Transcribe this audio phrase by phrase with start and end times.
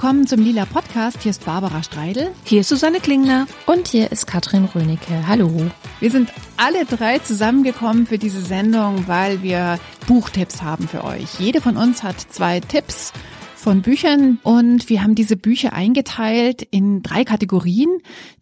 [0.00, 1.24] Willkommen zum Lila Podcast.
[1.24, 2.30] Hier ist Barbara Streidel.
[2.44, 3.46] Hier ist Susanne Klingner.
[3.66, 5.26] Und hier ist Katrin Rönecke.
[5.28, 5.50] Hallo.
[6.00, 11.38] Wir sind alle drei zusammengekommen für diese Sendung, weil wir Buchtipps haben für euch.
[11.38, 13.12] Jede von uns hat zwei Tipps
[13.56, 17.90] von Büchern und wir haben diese Bücher eingeteilt in drei Kategorien.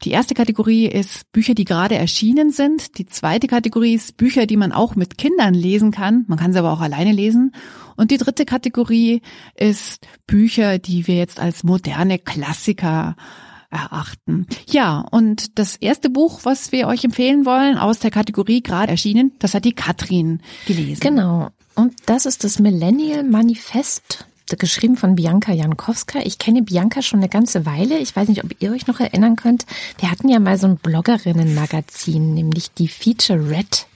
[0.05, 2.98] Die erste Kategorie ist Bücher, die gerade erschienen sind.
[2.98, 6.25] Die zweite Kategorie ist Bücher, die man auch mit Kindern lesen kann.
[6.29, 7.53] Man kann sie aber auch alleine lesen.
[7.98, 9.23] Und die dritte Kategorie
[9.57, 13.16] ist Bücher, die wir jetzt als moderne Klassiker
[13.70, 14.47] erachten.
[14.70, 19.33] Ja, und das erste Buch, was wir euch empfehlen wollen, aus der Kategorie gerade erschienen,
[19.41, 21.01] das hat die Katrin gelesen.
[21.01, 21.51] Genau.
[21.75, 24.27] Und das ist das Millennial Manifest
[24.58, 26.20] geschrieben von Bianca Jankowska.
[26.25, 27.98] Ich kenne Bianca schon eine ganze Weile.
[27.98, 29.67] Ich weiß nicht, ob ihr euch noch erinnern könnt.
[29.98, 33.86] Wir hatten ja mal so ein Bloggerinnen-Magazin, nämlich die Feature Red.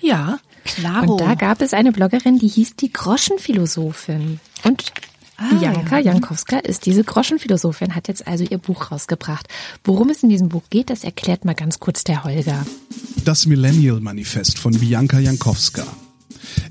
[0.00, 1.08] Ja, klar.
[1.08, 4.40] Und da gab es eine Bloggerin, die hieß die Groschenphilosophin.
[4.64, 4.92] Und
[5.36, 6.12] ah, Bianca ja.
[6.12, 9.48] Jankowska ist diese Groschenphilosophin, hat jetzt also ihr Buch rausgebracht.
[9.84, 12.66] Worum es in diesem Buch geht, das erklärt mal ganz kurz der Holger.
[13.24, 15.86] Das Millennial Manifest von Bianca Jankowska.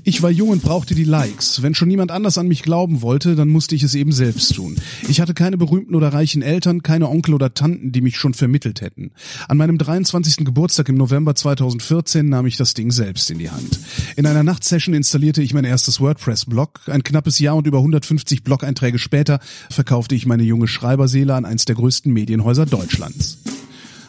[0.06, 1.62] Ich war jung und brauchte die Likes.
[1.62, 4.76] Wenn schon niemand anders an mich glauben wollte, dann musste ich es eben selbst tun.
[5.08, 8.82] Ich hatte keine berühmten oder reichen Eltern, keine Onkel oder Tanten, die mich schon vermittelt
[8.82, 9.12] hätten.
[9.48, 10.44] An meinem 23.
[10.44, 13.80] Geburtstag im November 2014 nahm ich das Ding selbst in die Hand.
[14.16, 16.80] In einer Nachtsession installierte ich mein erstes WordPress-Blog.
[16.86, 21.64] Ein knappes Jahr und über 150 Blog-Einträge später verkaufte ich meine junge Schreiberseele an eins
[21.64, 23.38] der größten Medienhäuser Deutschlands.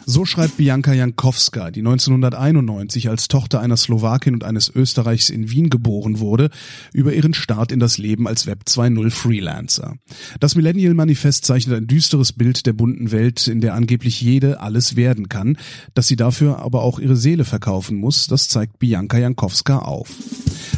[0.08, 5.68] So schreibt Bianka Jankowska, die 1991 als Tochter einer Slowakin und eines Österreichs in Wien
[5.68, 6.50] geboren wurde,
[6.92, 9.96] über ihren Start in das Leben als Web 2.0 Freelancer.
[10.38, 14.94] Das Millennial Manifest zeichnet ein düsteres Bild der bunten Welt, in der angeblich jede alles
[14.94, 15.58] werden kann,
[15.94, 20.12] dass sie dafür aber auch ihre Seele verkaufen muss, das zeigt Bianka Jankowska auf.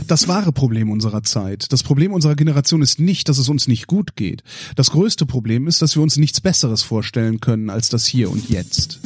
[0.06, 3.88] Das wahre Problem unserer Zeit, das Problem unserer Generation ist nicht, dass es uns nicht
[3.88, 4.42] gut geht.
[4.74, 8.48] Das größte Problem ist, dass wir uns nichts Besseres vorstellen können als das Hier und
[8.48, 9.00] Jetzt.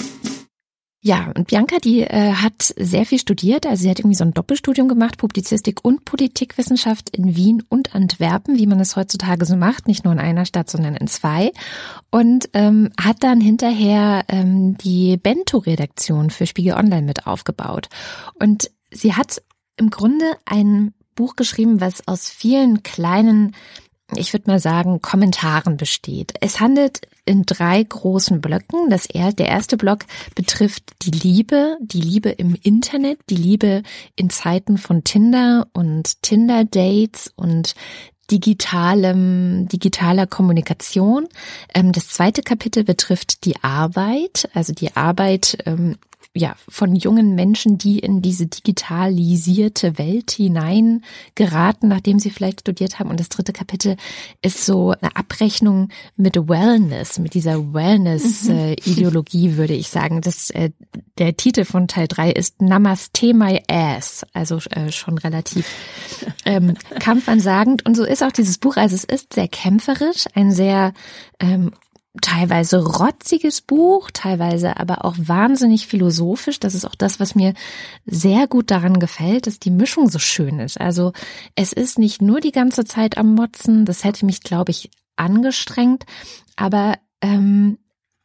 [1.05, 3.67] Ja, und Bianca, die äh, hat sehr viel studiert.
[3.67, 8.57] Also sie hat irgendwie so ein Doppelstudium gemacht, Publizistik und Politikwissenschaft in Wien und Antwerpen,
[8.57, 11.51] wie man es heutzutage so macht, nicht nur in einer Stadt, sondern in zwei.
[12.13, 17.89] Und ähm, hat dann hinterher ähm, die Bento-Redaktion für Spiegel Online mit aufgebaut.
[18.39, 19.43] Und sie hat
[19.77, 23.57] im Grunde ein Buch geschrieben, was aus vielen kleinen
[24.15, 26.35] ich würde mal sagen, Kommentaren besteht.
[26.43, 28.91] Es handelt in drei großen Blöcken.
[28.91, 33.83] Das er, der erste Block betrifft die Liebe, die Liebe im Internet, die Liebe
[34.17, 37.75] in Zeiten von Tinder und Tinder-Dates und
[38.31, 41.29] digitalem, digitaler Kommunikation.
[41.75, 45.99] Ähm, das zweite Kapitel betrifft die Arbeit, also die Arbeit ähm,
[46.35, 51.05] ja, von jungen Menschen, die in diese digitalisierte Welt hinein
[51.35, 53.11] geraten, nachdem sie vielleicht studiert haben.
[53.11, 53.97] Und das dritte Kapitel
[54.41, 59.57] ist so eine Abrechnung mit Wellness, mit dieser Wellness-Ideologie, mhm.
[59.59, 60.23] würde ich sagen.
[60.23, 60.71] Das, äh,
[61.19, 65.67] der Titel von Teil drei ist Namaste My Ass, also äh, schon relativ
[66.47, 67.85] ähm, kampfansagend.
[67.85, 68.77] Und so ist auch dieses Buch.
[68.77, 70.95] Also es ist sehr kämpferisch, ein sehr
[71.41, 71.73] ähm,
[72.21, 76.61] teilweise rotziges Buch, teilweise aber auch wahnsinnig philosophisch.
[76.61, 77.55] Das ist auch das, was mir
[78.05, 80.79] sehr gut daran gefällt, dass die Mischung so schön ist.
[80.79, 81.13] Also
[81.55, 86.05] es ist nicht nur die ganze Zeit am Motzen, das hätte mich, glaube ich, angestrengt,
[86.57, 87.79] aber ähm,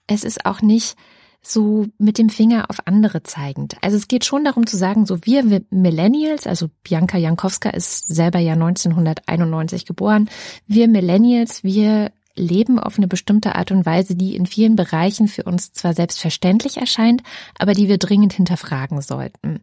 [0.07, 0.97] es ist auch nicht
[1.41, 3.77] so mit dem Finger auf andere zeigend.
[3.81, 8.39] Also es geht schon darum zu sagen, so wir Millennials, also Bianca Jankowska ist selber
[8.39, 10.29] ja 1991 geboren,
[10.65, 15.43] wir Millennials, wir leben auf eine bestimmte Art und Weise, die in vielen Bereichen für
[15.43, 17.23] uns zwar selbstverständlich erscheint,
[17.57, 19.61] aber die wir dringend hinterfragen sollten.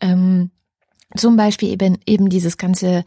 [0.00, 0.50] Ähm,
[1.16, 3.04] zum Beispiel eben, eben dieses ganze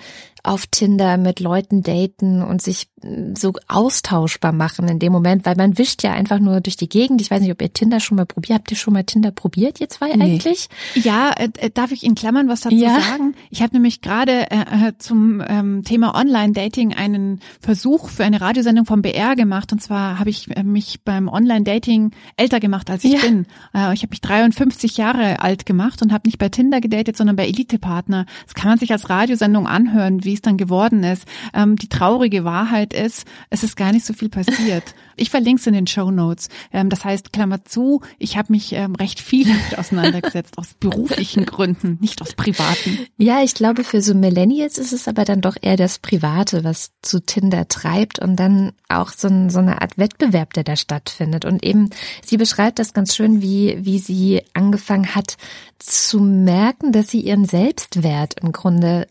[0.48, 5.56] auf Tinder mit Leuten daten und sich mm, so austauschbar machen in dem Moment, weil
[5.56, 7.22] man wischt ja einfach nur durch die Gegend.
[7.22, 8.60] Ich weiß nicht, ob ihr Tinder schon mal probiert.
[8.60, 10.24] Habt ihr schon mal Tinder probiert, ihr zwei nee.
[10.24, 10.70] eigentlich?
[10.96, 13.00] Ja, äh, äh, darf ich in Klammern was dazu ja.
[13.02, 13.36] sagen?
[13.50, 18.86] Ich habe nämlich gerade äh, äh, zum ähm, Thema Online-Dating einen Versuch für eine Radiosendung
[18.86, 19.74] vom BR gemacht.
[19.74, 23.20] Und zwar habe ich äh, mich beim Online-Dating älter gemacht, als ich ja.
[23.20, 23.46] bin.
[23.74, 27.36] Äh, ich habe mich 53 Jahre alt gemacht und habe nicht bei Tinder gedatet, sondern
[27.36, 28.26] bei Elite-Partner.
[28.46, 31.26] Das kann man sich als Radiosendung anhören, wie es dann geworden ist.
[31.54, 34.84] Ähm, die traurige Wahrheit ist, es ist gar nicht so viel passiert.
[35.20, 36.48] Ich verlinke es in den Show Notes.
[36.72, 41.48] Ähm, das heißt, Klammer zu, ich habe mich ähm, recht viel damit auseinandergesetzt, aus beruflichen
[41.48, 43.00] Gründen, nicht aus privaten.
[43.18, 46.92] Ja, ich glaube, für so Millennials ist es aber dann doch eher das Private, was
[47.02, 51.46] zu Tinder treibt und dann auch so, ein, so eine Art Wettbewerb, der da stattfindet.
[51.46, 51.90] Und eben,
[52.24, 55.38] sie beschreibt das ganz schön, wie, wie sie angefangen hat
[55.80, 59.08] zu merken, dass sie ihren Selbst Selbstwert im Grunde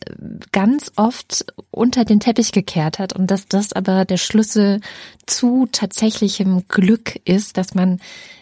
[0.53, 1.16] ganz oft
[1.71, 4.81] unter den Teppich gekehrt hat und dass das aber der Schlüssel
[5.27, 8.01] zu tatsächlichem Glück ist, dass man,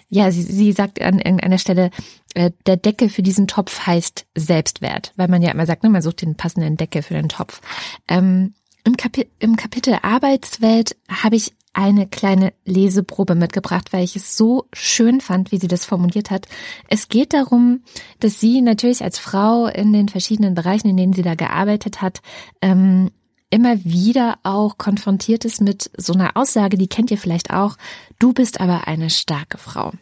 [0.09, 1.91] ja, sie, sie sagt an irgendeiner Stelle,
[2.35, 6.03] äh, der Deckel für diesen Topf heißt Selbstwert, weil man ja immer sagt, ne, man
[6.03, 7.61] sucht den passenden Deckel für den Topf.
[8.09, 8.55] Ähm,
[8.85, 14.67] im, Kapi Im Kapitel Arbeitswelt habe ich eine kleine Leseprobe mitgebracht, weil ich es so
[14.73, 16.47] schön fand, wie sie das formuliert hat.
[16.89, 17.83] Es geht darum,
[18.21, 22.21] dass sie natürlich als Frau in den verschiedenen Bereichen, in denen sie da gearbeitet hat,
[22.63, 23.11] ähm,
[23.51, 27.77] immer wieder auch konfrontiert ist mit so einer Aussage, die kennt ihr vielleicht auch,
[28.19, 29.93] du bist aber eine starke Frau.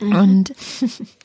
[0.00, 0.14] Mhm.
[0.14, 0.54] Und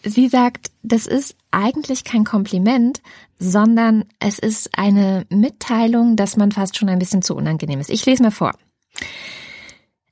[0.04, 3.01] sie sagt, das ist eigentlich kein Kompliment,
[3.38, 7.89] sondern es ist eine Mitteilung, dass man fast schon ein bisschen zu unangenehm ist.
[7.89, 8.54] Ich lese mal vor.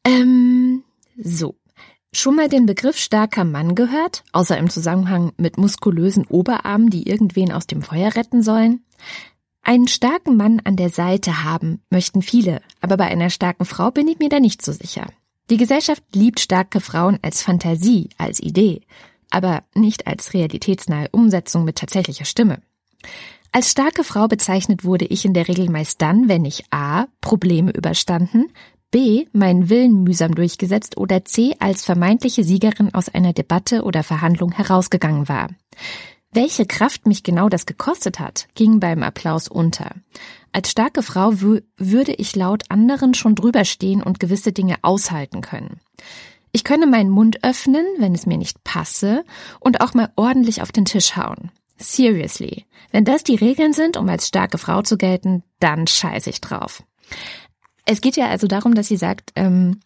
[0.04, 0.84] Ähm,
[1.18, 1.56] so.
[2.12, 7.52] Schon mal den Begriff starker Mann gehört, außer im Zusammenhang mit muskulösen Oberarmen, die irgendwen
[7.52, 8.84] aus dem Feuer retten sollen?
[9.62, 14.08] Einen starken Mann an der Seite haben möchten viele, aber bei einer starken Frau bin
[14.08, 15.06] ich mir da nicht so sicher.
[15.52, 18.82] Die Gesellschaft liebt starke Frauen als Fantasie, als Idee,
[19.30, 22.62] aber nicht als realitätsnahe Umsetzung mit tatsächlicher Stimme.
[23.52, 27.08] Als starke Frau bezeichnet wurde ich in der Regel meist dann, wenn ich a.
[27.22, 28.52] Probleme überstanden,
[28.92, 29.28] b.
[29.34, 31.56] meinen Willen mühsam durchgesetzt oder c.
[31.60, 35.50] als vermeintliche Siegerin aus einer Debatte oder Verhandlung herausgegangen war.
[36.32, 39.92] Welche Kraft mich genau das gekostet hat, ging beim Applaus unter.
[40.52, 45.80] Als starke Frau würde ich laut anderen schon drüber stehen und gewisse Dinge aushalten können.
[46.52, 49.24] Ich könne meinen Mund öffnen, wenn es mir nicht passe,
[49.60, 51.52] und auch mal ordentlich auf den Tisch hauen.
[51.78, 52.66] Seriously.
[52.92, 56.84] Wenn das die Regeln sind, um als starke Frau zu gelten, dann scheiße ich drauf.
[57.92, 59.80] Es geht ja also darum, dass sie sagt, ähm,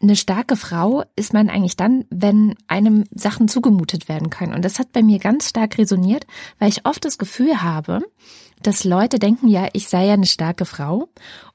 [0.00, 4.54] eine starke Frau ist man eigentlich dann, wenn einem Sachen zugemutet werden können.
[4.54, 6.24] Und das hat bei mir ganz stark resoniert,
[6.60, 8.02] weil ich oft das Gefühl habe,
[8.62, 11.08] dass Leute denken, ja, ich sei ja eine starke Frau,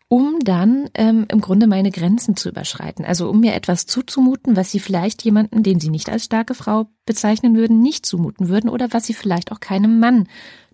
[0.10, 3.06] um dann ähm, im Grunde meine Grenzen zu überschreiten.
[3.06, 6.88] Also um mir etwas zuzumuten, was sie vielleicht jemanden, den sie nicht als starke Frau
[7.06, 10.28] bezeichnen würden, nicht zumuten würden oder was sie vielleicht auch keinem Mann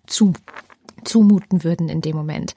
[0.07, 0.33] zu,
[1.03, 2.55] zumuten würden in dem Moment.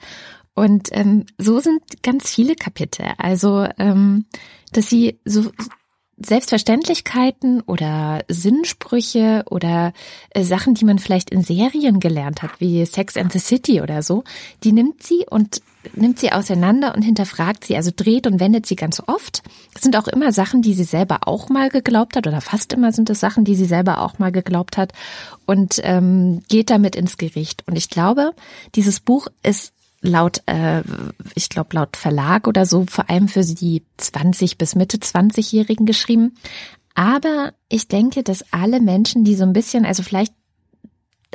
[0.55, 3.05] Und ähm, so sind ganz viele Kapitel.
[3.17, 4.25] Also, ähm,
[4.71, 5.51] dass sie so
[6.17, 9.93] Selbstverständlichkeiten oder Sinnsprüche oder
[10.29, 14.03] äh, Sachen, die man vielleicht in Serien gelernt hat, wie Sex and the City oder
[14.03, 14.23] so,
[14.63, 15.61] die nimmt sie und
[15.95, 19.41] nimmt sie auseinander und hinterfragt sie, also dreht und wendet sie ganz oft.
[19.73, 22.91] Das sind auch immer Sachen, die sie selber auch mal geglaubt hat oder fast immer
[22.91, 24.93] sind es Sachen, die sie selber auch mal geglaubt hat
[25.45, 27.63] und ähm, geht damit ins Gericht.
[27.67, 28.33] Und ich glaube,
[28.75, 29.73] dieses Buch ist
[30.03, 30.83] laut, äh,
[31.33, 36.35] ich glaube laut Verlag oder so, vor allem für die 20 bis Mitte 20-Jährigen geschrieben.
[36.93, 40.33] Aber ich denke, dass alle Menschen, die so ein bisschen, also vielleicht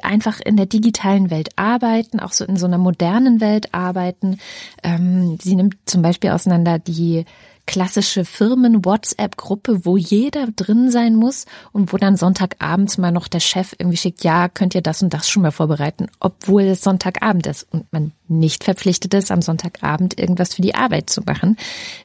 [0.02, 4.38] einfach in der digitalen Welt arbeiten, auch so in so einer modernen Welt arbeiten.
[4.84, 7.24] Ähm, sie nimmt zum Beispiel auseinander die
[7.68, 13.74] klassische Firmen-WhatsApp-Gruppe, wo jeder drin sein muss und wo dann Sonntagabends mal noch der Chef
[13.78, 17.66] irgendwie schickt, ja, könnt ihr das und das schon mal vorbereiten, obwohl es Sonntagabend ist
[17.70, 21.58] und man nicht verpflichtet ist, am Sonntagabend irgendwas für die Arbeit zu machen,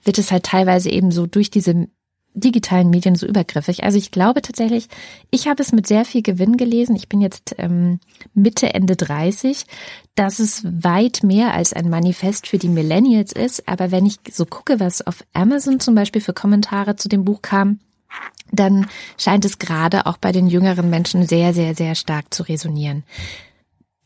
[0.04, 1.88] wird es halt teilweise eben so durch diese
[2.34, 3.84] digitalen Medien so übergriffig.
[3.84, 4.88] Also ich glaube tatsächlich,
[5.32, 6.96] ich habe es mit sehr viel Gewinn gelesen.
[6.96, 8.00] Ich bin jetzt ähm,
[8.34, 9.66] Mitte, Ende 30,
[10.16, 13.68] dass es weit mehr als ein Manifest für die Millennials ist.
[13.68, 17.42] Aber wenn ich so gucke, was auf Amazon zum Beispiel für Kommentare zu dem Buch
[17.42, 17.80] kam,
[18.52, 18.88] dann
[19.18, 23.04] scheint es gerade auch bei den jüngeren Menschen sehr, sehr, sehr stark zu resonieren.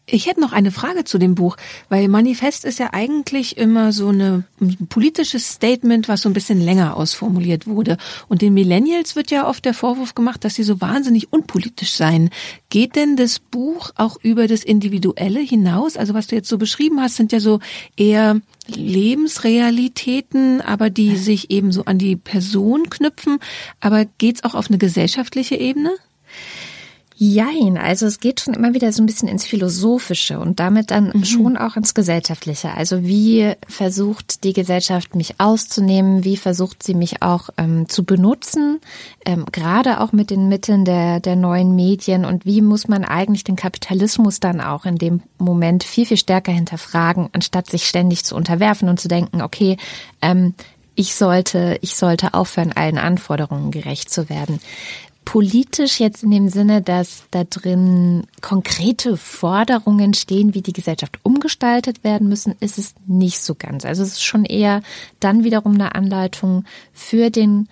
[0.10, 1.58] Ich hätte noch eine Frage zu dem Buch,
[1.90, 6.62] weil Manifest ist ja eigentlich immer so eine, ein politisches Statement, was so ein bisschen
[6.62, 7.98] länger ausformuliert wurde.
[8.30, 12.30] Und den Millennials wird ja oft der Vorwurf gemacht, dass sie so wahnsinnig unpolitisch seien.
[12.70, 15.98] Geht denn das Buch auch über das Individuelle hinaus?
[15.98, 17.60] Also was du jetzt so beschrieben hast, sind ja so
[17.98, 23.40] eher Lebensrealitäten, aber die sich eben so an die Person knüpfen.
[23.82, 25.92] Aber geht's auch auf eine gesellschaftliche Ebene?
[27.20, 31.12] Jein, also es geht schon immer wieder so ein bisschen ins Philosophische und damit dann
[31.16, 31.26] mhm.
[31.26, 32.76] schon auch ins Gesellschaftliche.
[32.76, 38.80] Also wie versucht die Gesellschaft mich auszunehmen, wie versucht sie mich auch ähm, zu benutzen,
[39.26, 43.44] ähm, gerade auch mit den Mitteln der, der neuen Medien und wie muss man eigentlich
[43.44, 48.36] den Kapitalismus dann auch in dem Moment viel, viel stärker hinterfragen, anstatt sich ständig zu
[48.36, 49.78] unterwerfen und zu denken, okay,
[50.22, 50.54] ähm,
[50.94, 54.60] ich sollte, ich sollte aufhören, allen Anforderungen gerecht zu werden
[55.28, 62.06] politisch jetzt in dem Sinne, dass da drin konkrete Forderungen stehen, wie die Gesellschaft umgestaltet
[62.06, 63.84] werden müssen, ist es nicht so ganz.
[63.84, 64.82] Also es ist schon eher
[65.20, 67.68] dann wiederum eine Anleitung für den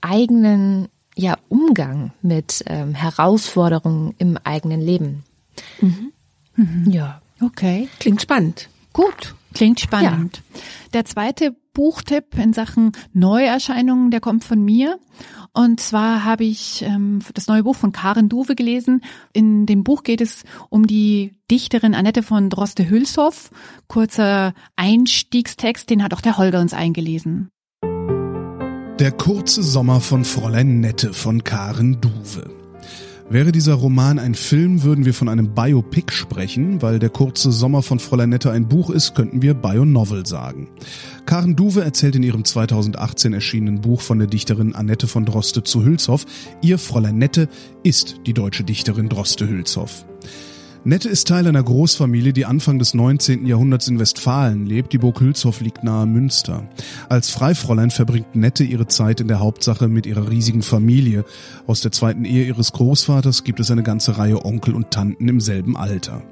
[0.00, 5.22] eigenen ja, Umgang mit ähm, Herausforderungen im eigenen Leben.
[5.80, 6.12] Mhm.
[6.56, 6.90] Mhm.
[6.90, 7.22] Ja.
[7.40, 7.88] Okay.
[8.00, 8.68] Klingt spannend.
[8.92, 9.36] Gut.
[9.54, 10.42] Klingt spannend.
[10.54, 10.60] Ja.
[10.92, 14.98] Der zweite Buchtipp in Sachen Neuerscheinungen, der kommt von mir.
[15.52, 19.02] Und zwar habe ich ähm, das neue Buch von Karen Duwe gelesen.
[19.32, 23.50] In dem Buch geht es um die Dichterin Annette von Droste-Hülshoff.
[23.88, 27.50] Kurzer Einstiegstext, den hat auch der Holger uns eingelesen.
[29.00, 32.59] Der kurze Sommer von Fräulein Nette von Karen Duwe.
[33.32, 37.80] Wäre dieser Roman ein Film, würden wir von einem Biopic sprechen, weil der kurze Sommer
[37.80, 40.68] von Fräulein Nette ein Buch ist, könnten wir Bionovel sagen.
[41.26, 45.84] Karen Duwe erzählt in ihrem 2018 erschienenen Buch von der Dichterin Annette von Droste zu
[45.84, 46.26] Hülshoff,
[46.60, 47.48] ihr Fräulein Nette
[47.84, 50.04] ist die deutsche Dichterin Droste Hülshoff.
[50.82, 53.44] Nette ist Teil einer Großfamilie, die Anfang des 19.
[53.44, 54.94] Jahrhunderts in Westfalen lebt.
[54.94, 56.66] Die Burg Hülshoff liegt nahe Münster.
[57.10, 61.26] Als Freifräulein verbringt Nette ihre Zeit in der Hauptsache mit ihrer riesigen Familie.
[61.66, 65.40] Aus der zweiten Ehe ihres Großvaters gibt es eine ganze Reihe Onkel und Tanten im
[65.40, 66.22] selben Alter.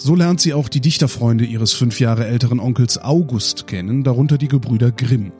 [0.00, 4.46] So lernt sie auch die Dichterfreunde ihres fünf Jahre älteren Onkels August kennen, darunter die
[4.46, 5.32] Gebrüder Grimm,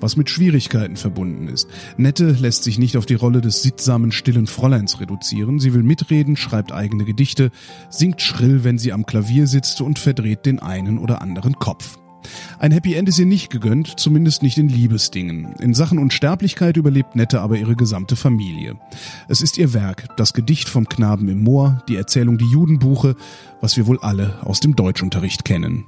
[0.00, 1.68] was mit Schwierigkeiten verbunden ist.
[1.98, 5.60] Nette lässt sich nicht auf die Rolle des sittsamen, stillen Fräuleins reduzieren.
[5.60, 7.50] Sie will mitreden, schreibt eigene Gedichte,
[7.90, 11.98] singt schrill, wenn sie am Klavier sitzt und verdreht den einen oder anderen Kopf.
[12.58, 15.54] Ein Happy End ist ihr nicht gegönnt, zumindest nicht in Liebesdingen.
[15.60, 18.76] In Sachen Unsterblichkeit überlebt Nette aber ihre gesamte Familie.
[19.28, 23.16] Es ist ihr Werk, das Gedicht vom Knaben im Moor, die Erzählung Die Judenbuche,
[23.60, 25.84] was wir wohl alle aus dem Deutschunterricht kennen.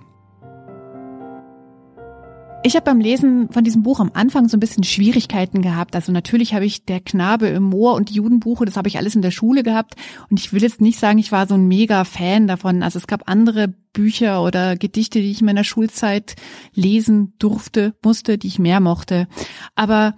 [2.64, 5.94] Ich habe beim Lesen von diesem Buch am Anfang so ein bisschen Schwierigkeiten gehabt.
[5.94, 9.14] Also natürlich habe ich der Knabe im Moor und die Judenbuche, das habe ich alles
[9.14, 9.94] in der Schule gehabt.
[10.28, 12.82] Und ich will jetzt nicht sagen, ich war so ein mega Fan davon.
[12.82, 16.34] Also es gab andere Bücher oder Gedichte, die ich in meiner Schulzeit
[16.74, 19.28] lesen durfte, musste, die ich mehr mochte.
[19.76, 20.14] Aber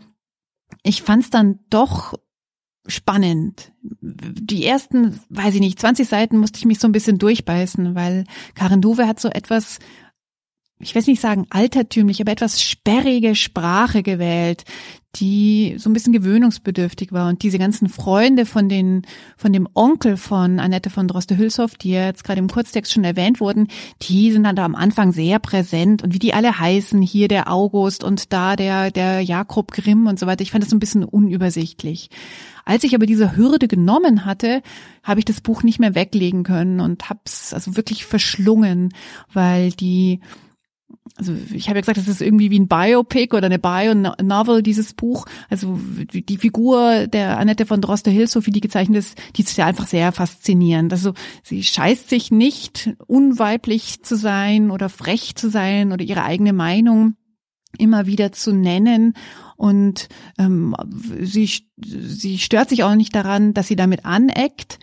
[0.82, 2.14] ich fand es dann doch
[2.86, 3.72] spannend.
[3.82, 8.24] Die ersten, weiß ich nicht, 20 Seiten musste ich mich so ein bisschen durchbeißen, weil
[8.54, 9.78] Karin Duwe hat so etwas
[10.80, 14.64] ich will nicht sagen altertümlich, aber etwas sperrige Sprache gewählt,
[15.16, 17.28] die so ein bisschen gewöhnungsbedürftig war.
[17.28, 19.02] Und diese ganzen Freunde von den,
[19.36, 23.68] von dem Onkel von Annette von Droste-Hülshoff, die jetzt gerade im Kurztext schon erwähnt wurden,
[24.02, 26.02] die sind dann da am Anfang sehr präsent.
[26.02, 30.18] Und wie die alle heißen, hier der August und da der, der Jakob Grimm und
[30.18, 30.42] so weiter.
[30.42, 32.08] Ich fand das so ein bisschen unübersichtlich.
[32.64, 34.62] Als ich aber diese Hürde genommen hatte,
[35.02, 38.94] habe ich das Buch nicht mehr weglegen können und hab's also wirklich verschlungen,
[39.32, 40.20] weil die
[41.16, 44.94] also ich habe ja gesagt, das ist irgendwie wie ein Biopic oder eine Bio-Novel, dieses
[44.94, 45.26] Buch.
[45.48, 45.78] Also
[46.12, 50.12] die Figur der Annette von Droste-Hills, wie die gezeichnet ist, die ist ja einfach sehr
[50.12, 50.92] faszinierend.
[50.92, 56.52] Also sie scheißt sich nicht, unweiblich zu sein oder frech zu sein oder ihre eigene
[56.52, 57.16] Meinung
[57.78, 59.14] immer wieder zu nennen
[59.60, 60.74] und ähm,
[61.20, 64.78] sie, sie stört sich auch nicht daran, dass sie damit aneckt,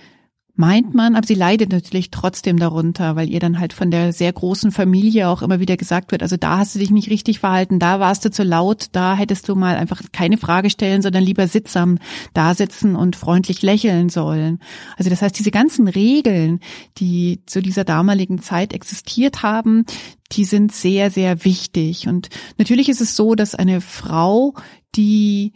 [0.58, 4.34] meint man, aber sie leidet natürlich trotzdem darunter, weil ihr dann halt von der sehr
[4.34, 7.80] großen Familie auch immer wieder gesagt wird, also da hast du dich nicht richtig verhalten,
[7.80, 11.48] da warst du zu laut, da hättest du mal einfach keine Frage stellen, sondern lieber
[11.48, 12.00] sittsam
[12.34, 14.60] da sitzen und freundlich lächeln sollen.
[14.98, 16.60] Also das heißt, diese ganzen Regeln,
[16.98, 19.86] die zu dieser damaligen Zeit existiert haben,
[20.32, 22.08] die sind sehr, sehr wichtig.
[22.08, 24.56] Und natürlich ist es so, dass eine Frau,
[24.96, 25.54] die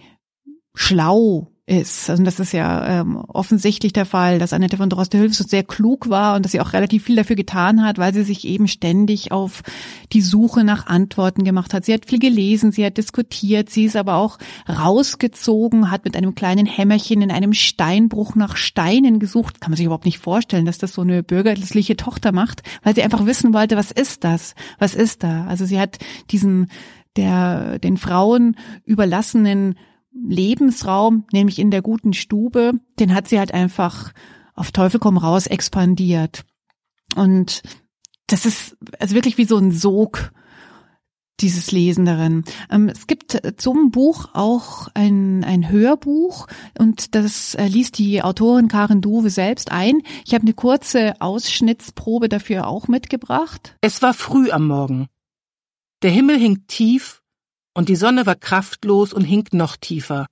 [0.74, 2.10] schlau ist.
[2.10, 6.10] Also das ist ja ähm, offensichtlich der Fall, dass Annette von Droste-Hülf so sehr klug
[6.10, 9.32] war und dass sie auch relativ viel dafür getan hat, weil sie sich eben ständig
[9.32, 9.62] auf
[10.12, 11.86] die Suche nach Antworten gemacht hat.
[11.86, 14.38] Sie hat viel gelesen, sie hat diskutiert, sie ist aber auch
[14.68, 19.62] rausgezogen, hat mit einem kleinen Hämmerchen in einem Steinbruch nach Steinen gesucht.
[19.62, 23.04] Kann man sich überhaupt nicht vorstellen, dass das so eine bürgerliche Tochter macht, weil sie
[23.04, 24.56] einfach wissen wollte, was ist das?
[24.80, 25.46] Was ist da?
[25.46, 26.00] Also sie hat
[26.32, 26.68] diesen
[27.18, 29.76] der den Frauen überlassenen
[30.14, 34.12] Lebensraum, nämlich in der guten Stube, den hat sie halt einfach
[34.54, 36.44] auf Teufel komm raus expandiert.
[37.16, 37.64] Und
[38.28, 40.32] das ist also wirklich wie so ein Sog,
[41.42, 42.44] dieses Lesen darin.
[42.70, 48.68] Ähm, es gibt zum Buch auch ein, ein Hörbuch und das äh, liest die Autorin
[48.68, 50.02] Karen Duwe selbst ein.
[50.26, 53.76] Ich habe eine kurze Ausschnittsprobe dafür auch mitgebracht.
[53.82, 55.08] Es war früh am Morgen.
[56.04, 57.21] Der Himmel hing tief
[57.74, 60.28] und die Sonne war kraftlos und hing noch tiefer.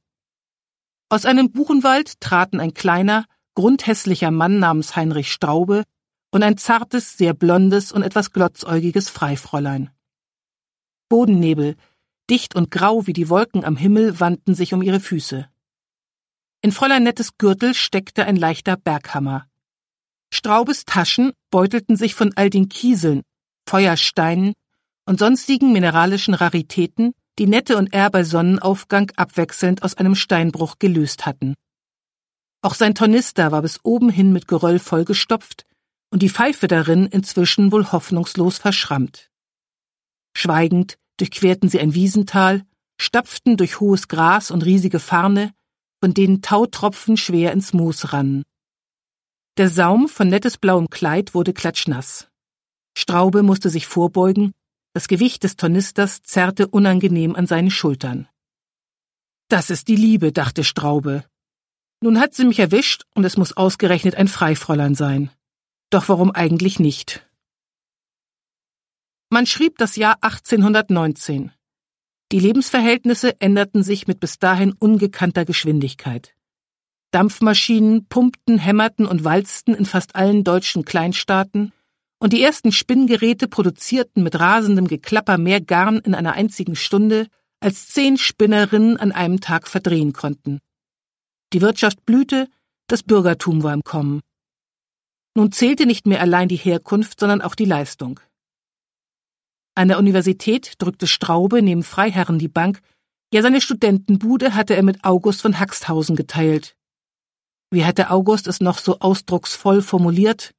[1.09, 5.83] Aus einem Buchenwald traten ein kleiner, grundhässlicher Mann namens Heinrich Straube
[6.31, 9.89] und ein zartes, sehr blondes und etwas glotzäugiges Freifräulein.
[11.09, 11.75] Bodennebel,
[12.29, 15.49] dicht und grau wie die Wolken am Himmel, wandten sich um ihre Füße.
[16.61, 19.47] In Fräulein Nettes Gürtel steckte ein leichter Berghammer.
[20.31, 23.23] Straubes Taschen beutelten sich von all den Kieseln,
[23.67, 24.53] Feuersteinen
[25.05, 31.25] und sonstigen mineralischen Raritäten, die Nette und er bei Sonnenaufgang abwechselnd aus einem Steinbruch gelöst
[31.25, 31.55] hatten.
[32.61, 35.65] Auch sein Tornister war bis oben hin mit Geröll vollgestopft,
[36.11, 39.29] und die Pfeife darin inzwischen wohl hoffnungslos verschrammt.
[40.35, 42.63] Schweigend durchquerten sie ein Wiesental,
[42.99, 45.53] stapften durch hohes Gras und riesige Farne,
[46.01, 48.43] von denen Tautropfen schwer ins Moos rannen.
[49.57, 52.27] Der Saum von nettes blauem Kleid wurde klatschnass.
[52.97, 54.51] Straube musste sich vorbeugen,
[54.93, 58.27] das Gewicht des Tornisters zerrte unangenehm an seinen Schultern.
[59.47, 61.25] Das ist die Liebe, dachte Straube.
[62.01, 65.31] Nun hat sie mich erwischt und es muss ausgerechnet ein Freifräulein sein.
[65.89, 67.27] Doch warum eigentlich nicht?
[69.29, 71.51] Man schrieb das Jahr 1819.
[72.31, 76.35] Die Lebensverhältnisse änderten sich mit bis dahin ungekannter Geschwindigkeit.
[77.11, 81.73] Dampfmaschinen pumpten, hämmerten und walzten in fast allen deutschen Kleinstaaten,
[82.19, 87.27] und die ersten Spinngeräte produzierten mit rasendem Geklapper mehr Garn in einer einzigen Stunde,
[87.61, 90.59] als zehn Spinnerinnen an einem Tag verdrehen konnten.
[91.53, 92.47] Die Wirtschaft blühte,
[92.87, 94.21] das Bürgertum war im Kommen.
[95.35, 98.19] Nun zählte nicht mehr allein die Herkunft, sondern auch die Leistung.
[99.75, 102.81] An der Universität drückte Straube neben Freiherren die Bank,
[103.33, 106.75] ja seine Studentenbude hatte er mit August von Haxthausen geteilt.
[107.71, 110.53] Wie hätte August es noch so ausdrucksvoll formuliert?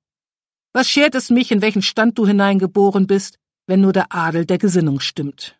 [0.72, 4.58] Was schert es mich, in welchen Stand du hineingeboren bist, wenn nur der Adel der
[4.58, 5.58] Gesinnung stimmt?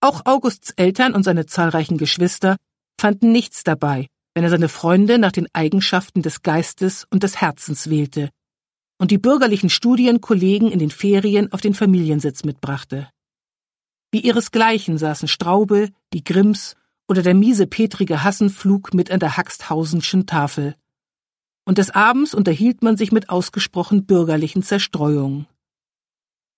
[0.00, 2.56] Auch Augusts Eltern und seine zahlreichen Geschwister
[2.98, 7.90] fanden nichts dabei, wenn er seine Freunde nach den Eigenschaften des Geistes und des Herzens
[7.90, 8.30] wählte
[8.98, 13.10] und die bürgerlichen Studienkollegen in den Ferien auf den Familiensitz mitbrachte.
[14.12, 16.76] Wie ihresgleichen saßen Straube, die Grimms
[17.08, 20.76] oder der miese Petrige Hassenflug mit an der Haxthausenschen Tafel
[21.64, 25.46] und des Abends unterhielt man sich mit ausgesprochen bürgerlichen Zerstreuungen.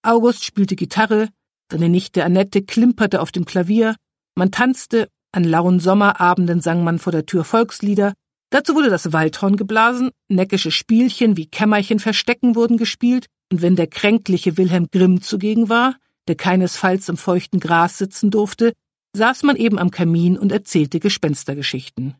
[0.02, 1.28] August spielte Gitarre,
[1.70, 3.96] seine Nichte Annette klimperte auf dem Klavier,
[4.34, 8.14] man tanzte, an lauen Sommerabenden sang man vor der Tür Volkslieder,
[8.50, 13.86] dazu wurde das Waldhorn geblasen, neckische Spielchen wie Kämmerchen verstecken wurden gespielt, und wenn der
[13.86, 15.96] kränkliche Wilhelm Grimm zugegen war,
[16.28, 18.72] der keinesfalls im feuchten Gras sitzen durfte,
[19.16, 22.16] saß man eben am Kamin und erzählte Gespenstergeschichten.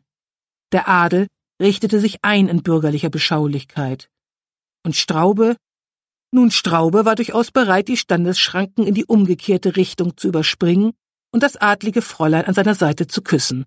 [0.71, 1.27] Der Adel
[1.61, 4.09] richtete sich ein in bürgerlicher Beschaulichkeit.
[4.83, 5.57] Und Straube?
[6.31, 10.91] Nun, Straube war durchaus bereit, die Standesschranken in die umgekehrte Richtung zu überspringen
[11.31, 13.65] und das adlige Fräulein an seiner Seite zu küssen.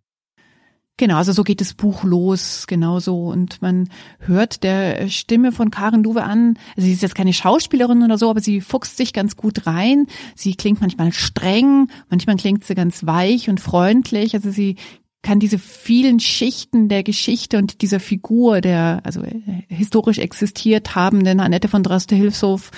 [0.98, 3.28] Genau, also so geht das Buch los, genauso.
[3.28, 6.58] Und man hört der Stimme von Karen Duwe an.
[6.76, 10.08] Also sie ist jetzt keine Schauspielerin oder so, aber sie fuchst sich ganz gut rein.
[10.34, 14.34] Sie klingt manchmal streng, manchmal klingt sie ganz weich und freundlich.
[14.34, 14.74] Also sie
[15.22, 21.40] kann diese vielen Schichten der Geschichte und dieser Figur, der also äh, historisch existiert habenden
[21.40, 22.70] Annette von Droste-Hilfshof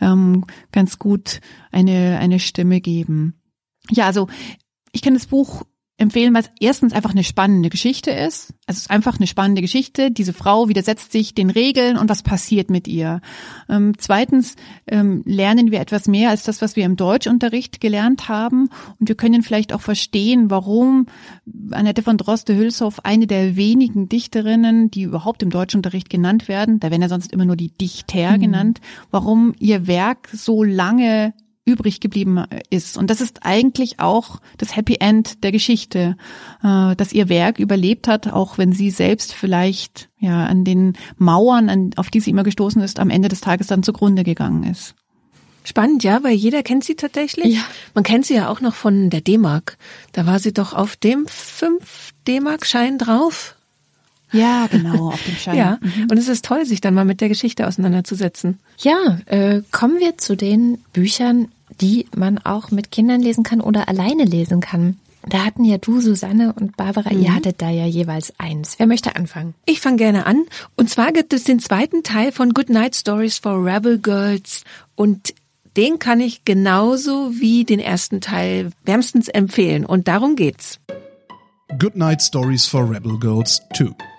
[0.00, 3.34] ähm, ganz gut eine, eine Stimme geben.
[3.90, 4.28] Ja, also
[4.92, 5.64] ich kann das Buch
[5.96, 8.52] empfehlen, weil es erstens einfach eine spannende Geschichte ist.
[8.66, 10.10] Also es ist einfach eine spannende Geschichte.
[10.10, 13.20] Diese Frau widersetzt sich den Regeln und was passiert mit ihr.
[13.68, 14.56] Ähm, zweitens
[14.88, 18.70] ähm, lernen wir etwas mehr als das, was wir im Deutschunterricht gelernt haben.
[18.98, 21.06] Und wir können vielleicht auch verstehen, warum
[21.70, 27.02] Annette von Droste-Hülshoff eine der wenigen Dichterinnen, die überhaupt im Deutschunterricht genannt werden, da werden
[27.02, 28.40] ja sonst immer nur die Dichter mhm.
[28.40, 28.80] genannt,
[29.12, 32.98] warum ihr Werk so lange übrig geblieben ist.
[32.98, 36.16] Und das ist eigentlich auch das Happy End der Geschichte,
[36.62, 41.68] äh, dass ihr Werk überlebt hat, auch wenn sie selbst vielleicht ja an den Mauern,
[41.70, 44.94] an, auf die sie immer gestoßen ist, am Ende des Tages dann zugrunde gegangen ist.
[45.66, 47.54] Spannend, ja, weil jeder kennt sie tatsächlich.
[47.54, 47.62] Ja.
[47.94, 49.78] Man kennt sie ja auch noch von der D-Mark.
[50.12, 53.56] Da war sie doch auf dem 5 D-Mark-Schein drauf.
[54.34, 55.56] Ja, genau, auf dem Schein.
[55.56, 56.08] ja, mhm.
[56.10, 58.58] und es ist toll, sich dann mal mit der Geschichte auseinanderzusetzen.
[58.78, 61.48] Ja, äh, kommen wir zu den Büchern,
[61.80, 64.98] die man auch mit Kindern lesen kann oder alleine lesen kann.
[65.26, 67.22] Da hatten ja du, Susanne und Barbara, mhm.
[67.22, 68.74] ihr hattet da ja jeweils eins.
[68.78, 69.54] Wer möchte anfangen?
[69.64, 70.44] Ich fange gerne an.
[70.76, 74.64] Und zwar gibt es den zweiten Teil von Good Night Stories for Rebel Girls.
[74.96, 75.34] Und
[75.76, 79.86] den kann ich genauso wie den ersten Teil wärmstens empfehlen.
[79.86, 80.78] Und darum geht's.
[81.78, 84.13] Good Night Stories for Rebel Girls 2.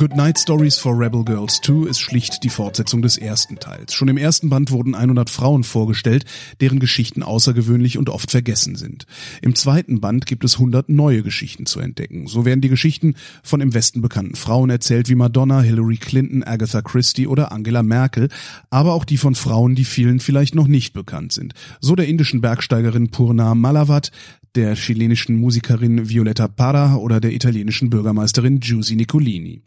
[0.00, 3.92] Good Night Stories for Rebel Girls 2 ist schlicht die Fortsetzung des ersten Teils.
[3.92, 6.24] Schon im ersten Band wurden 100 Frauen vorgestellt,
[6.62, 9.04] deren Geschichten außergewöhnlich und oft vergessen sind.
[9.42, 12.28] Im zweiten Band gibt es 100 neue Geschichten zu entdecken.
[12.28, 16.80] So werden die Geschichten von im Westen bekannten Frauen erzählt wie Madonna, Hillary Clinton, Agatha
[16.80, 18.30] Christie oder Angela Merkel,
[18.70, 21.52] aber auch die von Frauen, die vielen vielleicht noch nicht bekannt sind.
[21.78, 24.12] So der indischen Bergsteigerin Purna Malavat,
[24.56, 29.62] der chilenischen Musikerin Violetta Parra oder der italienischen Bürgermeisterin Giusy Nicolini.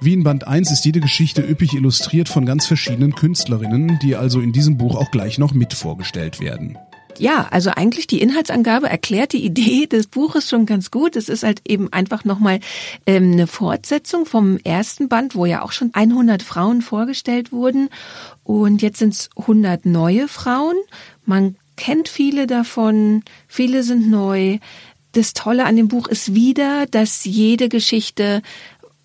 [0.00, 4.40] Wie in Band 1 ist jede Geschichte üppig illustriert von ganz verschiedenen Künstlerinnen, die also
[4.40, 6.76] in diesem Buch auch gleich noch mit vorgestellt werden.
[7.18, 11.16] Ja, also eigentlich die Inhaltsangabe erklärt die Idee des Buches schon ganz gut.
[11.16, 12.60] Es ist halt eben einfach nochmal
[13.06, 17.90] ähm, eine Fortsetzung vom ersten Band, wo ja auch schon 100 Frauen vorgestellt wurden.
[18.44, 20.76] Und jetzt sind es 100 neue Frauen.
[21.24, 24.58] Man kennt viele davon, viele sind neu.
[25.10, 28.40] Das Tolle an dem Buch ist wieder, dass jede Geschichte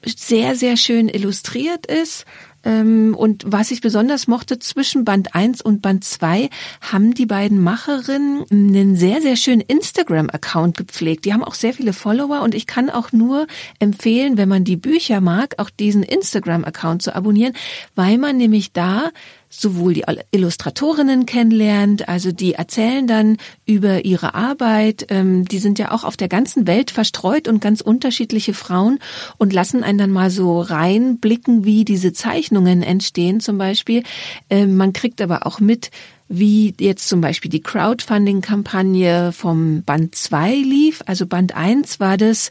[0.06, 2.26] sehr, sehr schön illustriert ist.
[2.63, 7.60] Ähm, und was ich besonders mochte, zwischen Band 1 und Band 2 haben die beiden
[7.60, 11.26] Macherinnen einen sehr, sehr schönen Instagram-Account gepflegt.
[11.26, 13.48] Die haben auch sehr viele Follower und ich kann auch nur
[13.80, 17.54] empfehlen, wenn man die Bücher mag, auch diesen Instagram-Account zu abonnieren,
[17.96, 19.10] weil man nämlich da
[19.50, 25.08] sowohl die Illustratorinnen kennenlernt, also die erzählen dann über ihre Arbeit.
[25.10, 29.00] Ähm, die sind ja auch auf der ganzen Welt verstreut und ganz unterschiedliche Frauen
[29.38, 34.04] und lassen einen dann mal so reinblicken, wie diese Zeichnungen entstehen zum Beispiel.
[34.50, 35.92] Ähm, man kriegt aber auch mit,
[36.30, 41.02] wie jetzt zum Beispiel die Crowdfunding-Kampagne vom Band 2 lief.
[41.06, 42.50] Also Band 1 war das,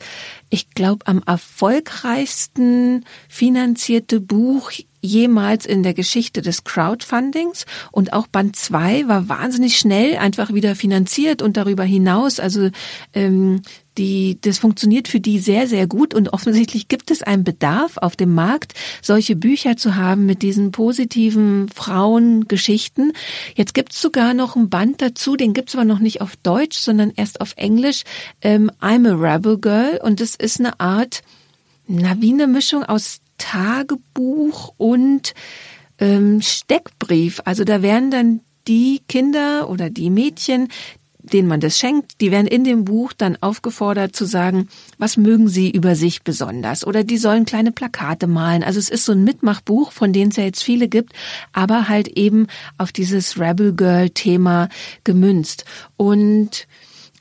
[0.48, 7.66] ich glaube, am erfolgreichsten finanzierte Buch jemals in der Geschichte des Crowdfundings.
[7.92, 12.40] Und auch Band 2 war wahnsinnig schnell einfach wieder finanziert und darüber hinaus.
[12.40, 12.70] Also
[13.14, 13.62] ähm,
[13.98, 18.16] die, das funktioniert für die sehr, sehr gut und offensichtlich gibt es einen Bedarf auf
[18.16, 23.12] dem Markt, solche Bücher zu haben mit diesen positiven Frauengeschichten.
[23.54, 26.36] Jetzt gibt es sogar noch ein Band dazu, den gibt es aber noch nicht auf
[26.36, 28.02] Deutsch, sondern erst auf Englisch.
[28.42, 31.22] Ähm, I'm a Rebel Girl und das ist eine Art,
[31.86, 35.34] na, wie eine Mischung aus Tagebuch und
[35.98, 37.40] ähm, Steckbrief.
[37.44, 40.68] Also da werden dann die Kinder oder die Mädchen,
[41.32, 45.48] denen man das schenkt, die werden in dem Buch dann aufgefordert zu sagen, was mögen
[45.48, 48.62] sie über sich besonders oder die sollen kleine Plakate malen.
[48.62, 51.12] Also es ist so ein Mitmachbuch, von denen es ja jetzt viele gibt,
[51.52, 52.46] aber halt eben
[52.78, 54.68] auf dieses Rebel Girl Thema
[55.04, 55.64] gemünzt.
[55.96, 56.66] Und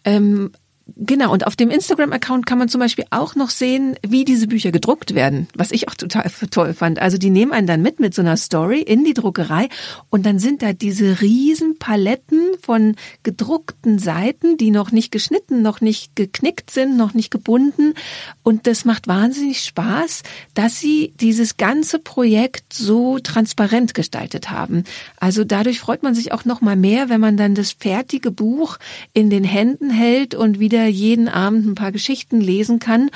[0.04, 0.52] ähm,
[0.88, 4.72] Genau, und auf dem Instagram-Account kann man zum Beispiel auch noch sehen, wie diese Bücher
[4.72, 7.00] gedruckt werden, was ich auch total toll fand.
[7.00, 9.70] Also die nehmen einen dann mit mit so einer Story in die Druckerei
[10.12, 15.82] und dann sind da diese riesen Paletten von gedruckten Seiten, die noch nicht geschnitten, noch
[15.82, 17.96] nicht geknickt sind, noch nicht gebunden.
[18.44, 20.22] Und das macht wahnsinnig Spaß,
[20.54, 24.84] dass sie dieses ganze Projekt so transparent gestaltet haben.
[25.18, 28.78] Also dadurch freut man sich auch noch mal mehr, wenn man dann das fertige Buch
[29.14, 33.10] in den Händen hält und wieder wieder jeden Abend ein paar Geschichten lesen kann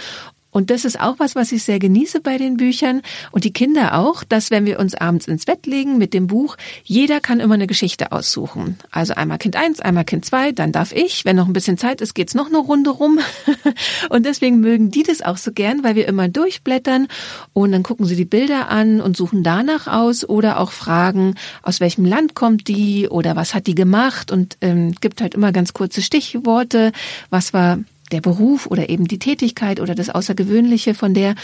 [0.52, 3.98] und das ist auch was, was ich sehr genieße bei den Büchern und die Kinder
[3.98, 7.54] auch, dass wenn wir uns abends ins Bett legen mit dem Buch, jeder kann immer
[7.54, 8.78] eine Geschichte aussuchen.
[8.90, 12.02] Also einmal Kind eins, einmal Kind zwei, dann darf ich, wenn noch ein bisschen Zeit
[12.02, 13.20] ist, geht's noch eine Runde rum.
[14.10, 17.08] und deswegen mögen die das auch so gern, weil wir immer durchblättern
[17.54, 21.80] und dann gucken sie die Bilder an und suchen danach aus oder auch fragen, aus
[21.80, 25.74] welchem Land kommt die oder was hat die gemacht und ähm, gibt halt immer ganz
[25.74, 26.92] kurze Stichworte,
[27.30, 27.80] was war
[28.12, 31.36] der Beruf oder eben die Tätigkeit oder das Außergewöhnliche, von der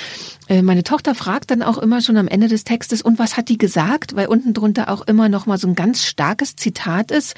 [0.47, 3.49] äh, meine Tochter fragt dann auch immer schon am Ende des Textes, und was hat
[3.49, 4.15] die gesagt?
[4.15, 7.36] Weil unten drunter auch immer noch mal so ein ganz starkes Zitat ist.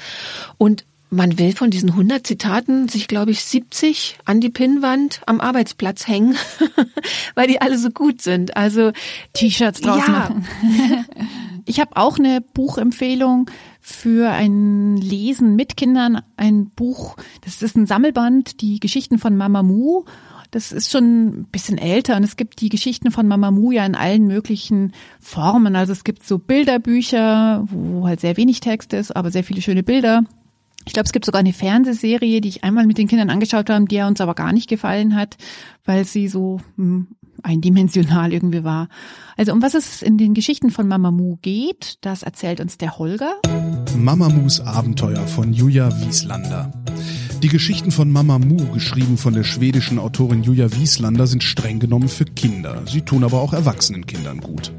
[0.56, 5.40] Und man will von diesen 100 Zitaten sich, glaube ich, 70 an die Pinnwand am
[5.40, 6.36] Arbeitsplatz hängen,
[7.34, 8.56] weil die alle so gut sind.
[8.56, 8.92] Also
[9.32, 10.12] T-Shirts draus ja.
[10.12, 10.46] machen.
[11.64, 13.50] ich habe auch eine Buchempfehlung
[13.88, 16.20] für ein Lesen mit Kindern.
[16.36, 20.04] Ein Buch, das ist ein Sammelband, die Geschichten von Mama Mu.
[20.50, 23.84] Das ist schon ein bisschen älter und es gibt die Geschichten von Mama Mu ja
[23.84, 25.74] in allen möglichen Formen.
[25.74, 29.82] Also es gibt so Bilderbücher, wo halt sehr wenig Text ist, aber sehr viele schöne
[29.82, 30.22] Bilder.
[30.84, 33.84] Ich glaube, es gibt sogar eine Fernsehserie, die ich einmal mit den Kindern angeschaut habe,
[33.86, 35.36] die uns aber gar nicht gefallen hat,
[35.84, 37.08] weil sie so hm,
[37.42, 38.88] eindimensional irgendwie war.
[39.36, 43.34] Also um was es in den Geschichten von Mamamoo geht, das erzählt uns der Holger.
[43.96, 46.72] Mamamus Abenteuer von Julia Wieslander.
[47.42, 52.08] Die Geschichten von Mama Mu, geschrieben von der schwedischen Autorin Julia Wieslander, sind streng genommen
[52.08, 52.82] für Kinder.
[52.84, 54.72] Sie tun aber auch erwachsenen Kindern gut.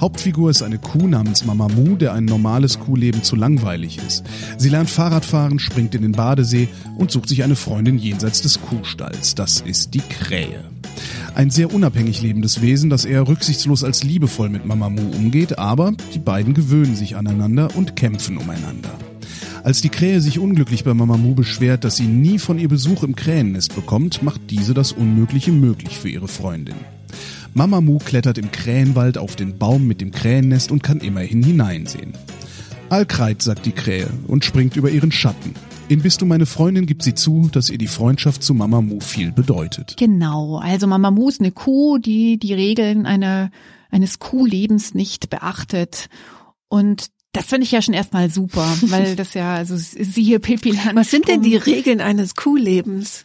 [0.00, 4.24] Hauptfigur ist eine Kuh namens Mama Mu, der ein normales Kuhleben zu langweilig ist.
[4.56, 9.34] Sie lernt Fahrradfahren, springt in den Badesee und sucht sich eine Freundin jenseits des Kuhstalls.
[9.34, 10.64] Das ist die Krähe.
[11.34, 15.92] Ein sehr unabhängig lebendes Wesen, das eher rücksichtslos als liebevoll mit Mama Mu umgeht, aber
[16.14, 18.94] die beiden gewöhnen sich aneinander und kämpfen umeinander.
[19.64, 23.02] Als die Krähe sich unglücklich bei Mama Mu beschwert, dass sie nie von ihr Besuch
[23.02, 26.76] im Krähennest bekommt, macht diese das Unmögliche möglich für ihre Freundin.
[27.54, 32.12] Mama Mu klettert im Krähenwald auf den Baum mit dem Krähennest und kann immerhin hineinsehen.
[32.88, 35.54] Alkreit, sagt die Krähe und springt über ihren Schatten.
[35.88, 39.00] In Bist du meine Freundin gibt sie zu, dass ihr die Freundschaft zu Mama Mu
[39.00, 39.96] viel bedeutet.
[39.98, 43.50] Genau, also Mama Mu ist eine Kuh, die die Regeln einer,
[43.90, 46.08] eines Kuhlebens nicht beachtet.
[46.68, 50.96] Und Das finde ich ja schon erstmal super, weil das ja, also siehe Pippi Landstrom.
[50.96, 53.24] Was sind denn die Regeln eines Kuhlebens?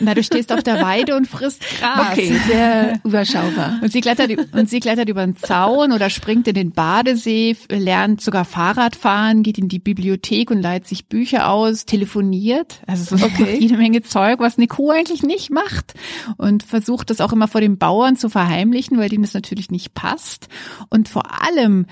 [0.00, 2.12] Na, du stehst auf der Weide und frisst Gras.
[2.12, 3.78] Okay, sehr überschaubar.
[3.80, 8.20] Und sie klettert, und sie klettert über den Zaun oder springt in den Badesee, lernt
[8.20, 12.82] sogar Fahrrad fahren, geht in die Bibliothek und leiht sich Bücher aus, telefoniert.
[12.86, 13.56] Also so okay.
[13.60, 15.94] jede Menge Zeug, was eine Kuh eigentlich nicht macht.
[16.36, 19.94] Und versucht das auch immer vor den Bauern zu verheimlichen, weil denen das natürlich nicht
[19.94, 20.48] passt.
[20.88, 21.86] Und vor allem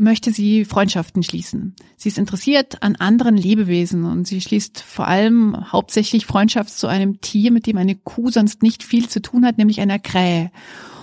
[0.00, 1.76] möchte sie Freundschaften schließen.
[1.96, 7.20] Sie ist interessiert an anderen Lebewesen und sie schließt vor allem hauptsächlich Freundschaft zu einem
[7.20, 10.50] Tier, mit dem eine Kuh sonst nicht viel zu tun hat, nämlich einer Krähe.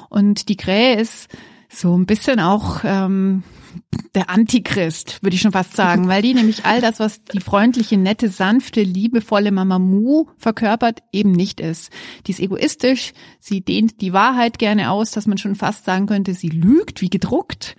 [0.10, 1.30] Und die Krähe ist
[1.70, 3.44] so ein bisschen auch ähm,
[4.16, 7.98] der Antichrist, würde ich schon fast sagen, weil die nämlich all das, was die freundliche,
[7.98, 11.92] nette, sanfte, liebevolle Mama Mu verkörpert, eben nicht ist.
[12.26, 16.34] Die ist egoistisch, sie dehnt die Wahrheit gerne aus, dass man schon fast sagen könnte,
[16.34, 17.76] sie lügt wie gedruckt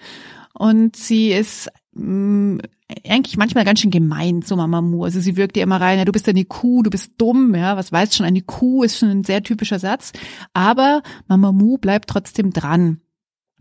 [0.59, 2.61] und sie ist mh, mm,
[3.07, 5.05] eigentlich manchmal ganz schön gemein zu Mama Mu.
[5.05, 7.77] Also sie wirkt ihr immer rein, ja, du bist eine Kuh, du bist dumm, ja,
[7.77, 10.13] was weißt schon, eine Kuh ist schon ein sehr typischer Satz.
[10.55, 13.01] Aber Mama Mu bleibt trotzdem dran.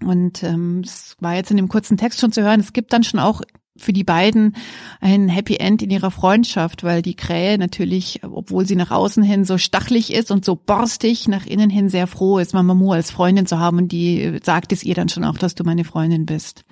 [0.03, 3.03] Und ähm, es war jetzt in dem kurzen Text schon zu hören, es gibt dann
[3.03, 3.41] schon auch
[3.77, 4.55] für die beiden
[5.01, 9.45] ein Happy End in ihrer Freundschaft, weil die Krähe natürlich, obwohl sie nach außen hin
[9.45, 13.11] so stachlich ist und so borstig, nach innen hin sehr froh ist, Mama Mu als
[13.11, 16.25] Freundin zu haben und die sagt es ihr dann schon auch, dass du meine Freundin
[16.25, 16.63] bist.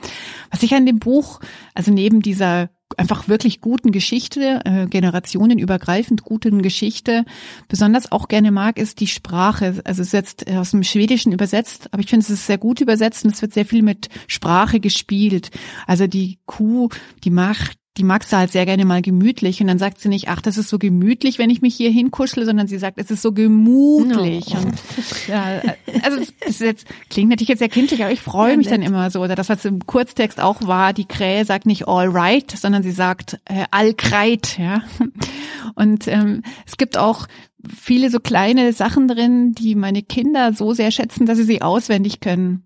[0.51, 1.39] Was ich an dem Buch,
[1.73, 7.25] also neben dieser einfach wirklich guten Geschichte, äh, generationenübergreifend guten Geschichte,
[7.67, 9.81] besonders auch gerne mag, ist die Sprache.
[9.83, 12.81] Also es ist jetzt aus dem Schwedischen übersetzt, aber ich finde, es ist sehr gut
[12.81, 15.51] übersetzt und es wird sehr viel mit Sprache gespielt.
[15.87, 16.89] Also die Kuh,
[17.23, 19.61] die macht die magst du halt sehr gerne mal gemütlich.
[19.61, 22.45] Und dann sagt sie nicht, ach, das ist so gemütlich, wenn ich mich hier hinkuschle,
[22.45, 24.53] sondern sie sagt, es ist so gemutlich.
[24.53, 24.59] No.
[24.59, 24.75] Und,
[25.27, 25.61] ja,
[26.03, 28.79] also das jetzt, klingt natürlich jetzt sehr kindlich, aber ich freue ja, mich nett.
[28.79, 29.21] dann immer so.
[29.21, 32.91] Oder das, was im Kurztext auch war, die Krähe sagt nicht all right, sondern sie
[32.91, 34.57] sagt äh, allkreit.
[34.59, 34.81] Ja?
[35.75, 37.27] Und ähm, es gibt auch
[37.73, 42.19] viele so kleine Sachen drin, die meine Kinder so sehr schätzen, dass sie sie auswendig
[42.19, 42.63] können.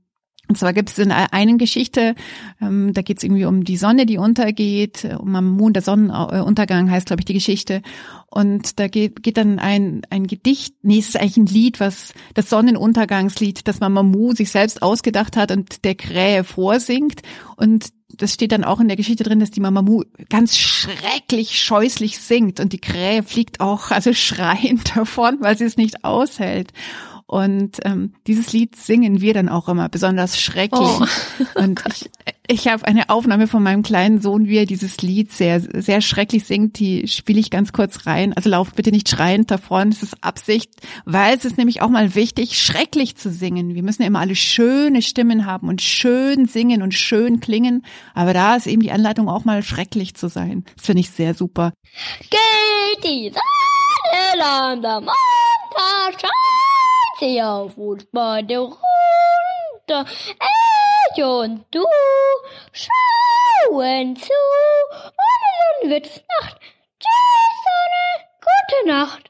[0.50, 2.16] Und zwar gibt es in einer Geschichte,
[2.60, 6.90] ähm, da geht es irgendwie um die Sonne, die untergeht, um am Mond der Sonnenuntergang
[6.90, 7.84] heißt, glaube ich, die Geschichte.
[8.26, 12.16] Und da geht, geht dann ein, ein Gedicht, nee, es ist eigentlich ein Lied, was
[12.34, 17.22] das Sonnenuntergangslied, das Mama Mu sich selbst ausgedacht hat und der Krähe vorsingt.
[17.56, 21.62] Und das steht dann auch in der Geschichte drin, dass die Mama Mu ganz schrecklich
[21.62, 26.74] scheußlich singt und die Krähe fliegt auch also schreiend davon, weil sie es nicht aushält.
[27.30, 30.82] Und ähm, dieses Lied singen wir dann auch immer besonders schrecklich.
[30.82, 31.06] Oh.
[31.62, 32.10] Und ich,
[32.48, 36.46] ich habe eine Aufnahme von meinem kleinen Sohn, wie er dieses Lied sehr, sehr schrecklich
[36.46, 36.80] singt.
[36.80, 38.34] Die spiele ich ganz kurz rein.
[38.34, 39.92] Also lauft bitte nicht schreiend davon.
[39.92, 40.72] Das ist Absicht,
[41.06, 43.76] weil es ist nämlich auch mal wichtig, schrecklich zu singen.
[43.76, 47.86] Wir müssen ja immer alle schöne Stimmen haben und schön singen und schön klingen.
[48.16, 50.66] Aber da ist eben die Anleitung auch mal schrecklich zu sein.
[50.78, 51.74] Das finde ich sehr super.
[52.22, 55.04] Geht die Sonne an der
[57.22, 60.06] Auf und beide runter.
[60.08, 61.84] Ich und du
[62.72, 64.32] schauen zu.
[64.94, 65.20] Und
[65.82, 66.58] dann wird's Nacht.
[66.98, 68.26] Tschüss, Sonne.
[68.40, 69.29] Gute Nacht.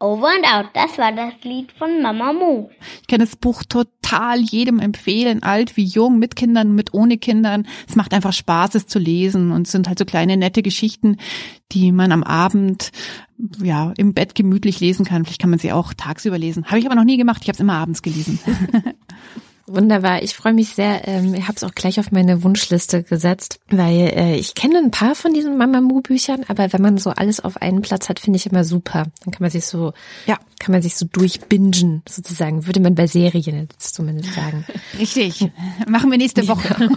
[0.00, 0.66] Over and out.
[0.74, 2.68] Das war das Lied von Mama Mu.
[3.02, 7.66] Ich kann das Buch total jedem empfehlen, alt wie jung, mit Kindern, mit ohne Kindern.
[7.88, 11.16] Es macht einfach Spaß, es zu lesen und es sind halt so kleine nette Geschichten,
[11.72, 12.92] die man am Abend
[13.60, 15.24] ja im Bett gemütlich lesen kann.
[15.24, 16.66] Vielleicht kann man sie auch tagsüber lesen.
[16.66, 17.42] Habe ich aber noch nie gemacht.
[17.42, 18.38] Ich habe es immer abends gelesen.
[19.68, 20.22] Wunderbar.
[20.22, 21.06] Ich freue mich sehr.
[21.06, 24.90] Ähm, ich habe es auch gleich auf meine Wunschliste gesetzt, weil äh, ich kenne ein
[24.90, 28.46] paar von diesen Mamamoo-Büchern, aber wenn man so alles auf einen Platz hat, finde ich
[28.46, 29.06] immer super.
[29.24, 29.92] Dann kann man sich so,
[30.26, 32.66] ja, kann man sich so durchbingen, sozusagen.
[32.66, 34.64] Würde man bei Serien jetzt zumindest sagen.
[34.98, 35.50] Richtig.
[35.86, 36.74] Machen wir nächste Woche.
[36.74, 36.96] Genau.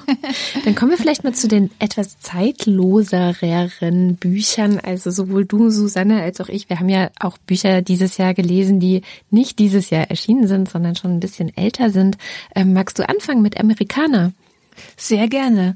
[0.65, 4.79] Dann kommen wir vielleicht mal zu den etwas zeitloseren Büchern.
[4.79, 6.69] Also sowohl du, Susanne, als auch ich.
[6.69, 10.95] Wir haben ja auch Bücher dieses Jahr gelesen, die nicht dieses Jahr erschienen sind, sondern
[10.95, 12.17] schon ein bisschen älter sind.
[12.61, 14.33] Ähm, magst du anfangen mit Amerikaner?
[14.95, 15.75] Sehr gerne.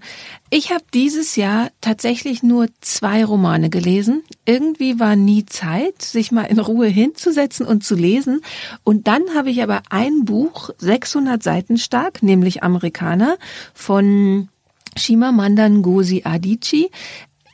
[0.50, 4.24] Ich habe dieses Jahr tatsächlich nur zwei Romane gelesen.
[4.46, 8.42] Irgendwie war nie Zeit, sich mal in Ruhe hinzusetzen und zu lesen.
[8.84, 13.38] Und dann habe ich aber ein Buch, 600 Seiten stark, nämlich Amerikaner,
[13.74, 14.50] von
[14.96, 16.90] Shimamanda Ngozi Adichie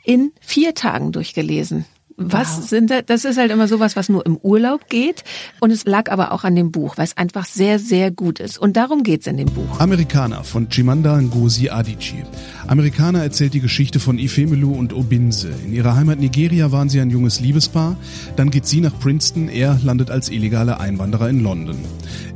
[0.04, 1.86] in vier Tagen durchgelesen
[2.30, 2.68] Was wow.
[2.68, 3.02] sind das?
[3.06, 5.24] Das ist halt immer sowas, was nur im Urlaub geht.
[5.60, 8.58] Und es lag aber auch an dem Buch, weil es einfach sehr, sehr gut ist.
[8.58, 9.80] Und darum geht's in dem Buch.
[9.80, 12.24] Amerikaner von Chimanda Ngozi Adichie.
[12.66, 15.50] Amerikaner erzählt die Geschichte von Ifemelu und Obinze.
[15.64, 17.96] In ihrer Heimat Nigeria waren sie ein junges Liebespaar.
[18.36, 19.48] Dann geht sie nach Princeton.
[19.48, 21.76] Er landet als illegaler Einwanderer in London.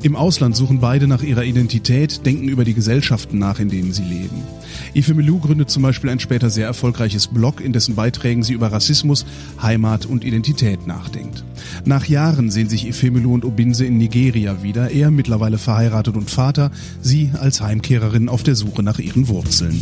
[0.03, 4.05] Im Ausland suchen beide nach ihrer Identität, denken über die Gesellschaften nach, in denen sie
[4.05, 4.43] leben.
[4.95, 9.27] Ifemelu gründet zum Beispiel ein später sehr erfolgreiches Blog, in dessen Beiträgen sie über Rassismus,
[9.61, 9.76] Heimat
[10.07, 11.45] und Identität nachdenkt.
[11.85, 16.71] Nach Jahren sehen sich Ifemelu und Obinse in Nigeria wieder, er mittlerweile verheiratet und Vater,
[17.01, 19.81] sie als Heimkehrerin auf der Suche nach ihren Wurzeln.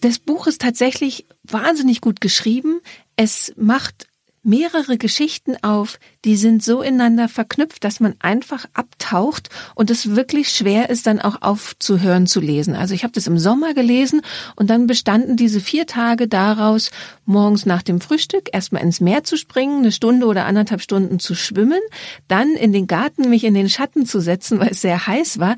[0.00, 2.80] Das Buch ist tatsächlich wahnsinnig gut geschrieben.
[3.16, 4.06] Es macht
[4.42, 10.48] mehrere Geschichten auf, die sind so ineinander verknüpft, dass man einfach abtaucht und es wirklich
[10.48, 12.74] schwer ist, dann auch aufzuhören zu lesen.
[12.74, 14.22] Also ich habe das im Sommer gelesen
[14.56, 16.90] und dann bestanden diese vier Tage daraus,
[17.26, 21.36] morgens nach dem Frühstück erstmal ins Meer zu springen, eine Stunde oder anderthalb Stunden zu
[21.36, 21.80] schwimmen,
[22.26, 25.54] dann in den Garten mich in den Schatten zu setzen, weil es sehr heiß war,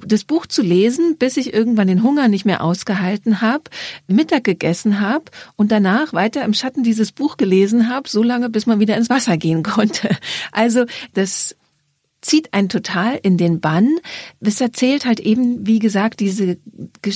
[0.00, 3.64] das Buch zu lesen, bis ich irgendwann den Hunger nicht mehr ausgehalten habe,
[4.06, 5.24] Mittag gegessen habe
[5.56, 9.10] und danach weiter im Schatten dieses Buch gelesen habe, so lange, bis man wieder ins
[9.10, 10.11] Wasser gehen konnte.
[10.52, 11.56] Also das
[12.20, 13.98] zieht einen total in den Bann.
[14.40, 16.56] Es erzählt halt eben, wie gesagt, diese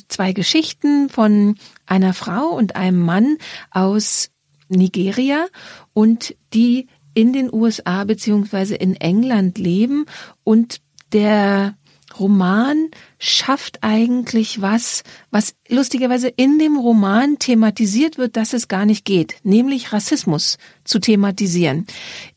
[0.08, 1.54] zwei Geschichten von
[1.86, 3.38] einer Frau und einem Mann
[3.70, 4.30] aus
[4.68, 5.46] Nigeria
[5.92, 10.06] und die in den USA beziehungsweise in England leben
[10.44, 10.80] und
[11.12, 11.76] der
[12.18, 19.04] Roman schafft eigentlich was, was lustigerweise in dem Roman thematisiert wird, dass es gar nicht
[19.04, 21.86] geht, nämlich Rassismus zu thematisieren.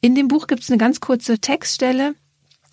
[0.01, 2.15] In dem Buch gibt es eine ganz kurze Textstelle,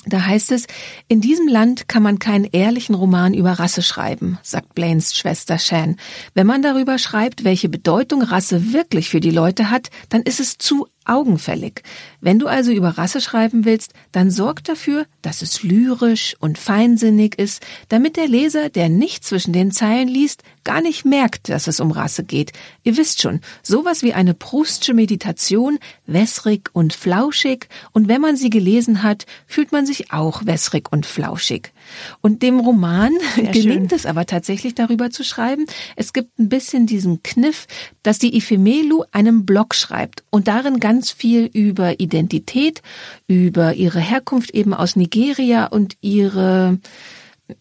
[0.07, 0.67] da heißt es,
[1.09, 5.97] in diesem Land kann man keinen ehrlichen Roman über Rasse schreiben, sagt Blaines Schwester Shan.
[6.33, 10.59] Wenn man darüber schreibt, welche Bedeutung Rasse wirklich für die Leute hat, dann ist es
[10.59, 11.83] zu augenfällig.
[12.21, 17.39] Wenn du also über Rasse schreiben willst, dann sorg dafür, dass es lyrisch und feinsinnig
[17.39, 21.81] ist, damit der Leser, der nicht zwischen den Zeilen liest, gar nicht merkt, dass es
[21.81, 22.53] um Rasse geht.
[22.83, 28.51] Ihr wisst schon, sowas wie eine Proustsche Meditation, wässrig und flauschig, und wenn man sie
[28.51, 31.73] gelesen hat, fühlt man sich auch wässrig und flauschig.
[32.21, 33.99] Und dem Roman Sehr gelingt schön.
[33.99, 35.67] es aber tatsächlich darüber zu schreiben.
[35.97, 37.67] Es gibt ein bisschen diesen Kniff,
[38.03, 42.83] dass die Ifemelu einen Blog schreibt und darin ganz viel über Identität,
[43.27, 46.79] über ihre Herkunft eben aus Nigeria und ihre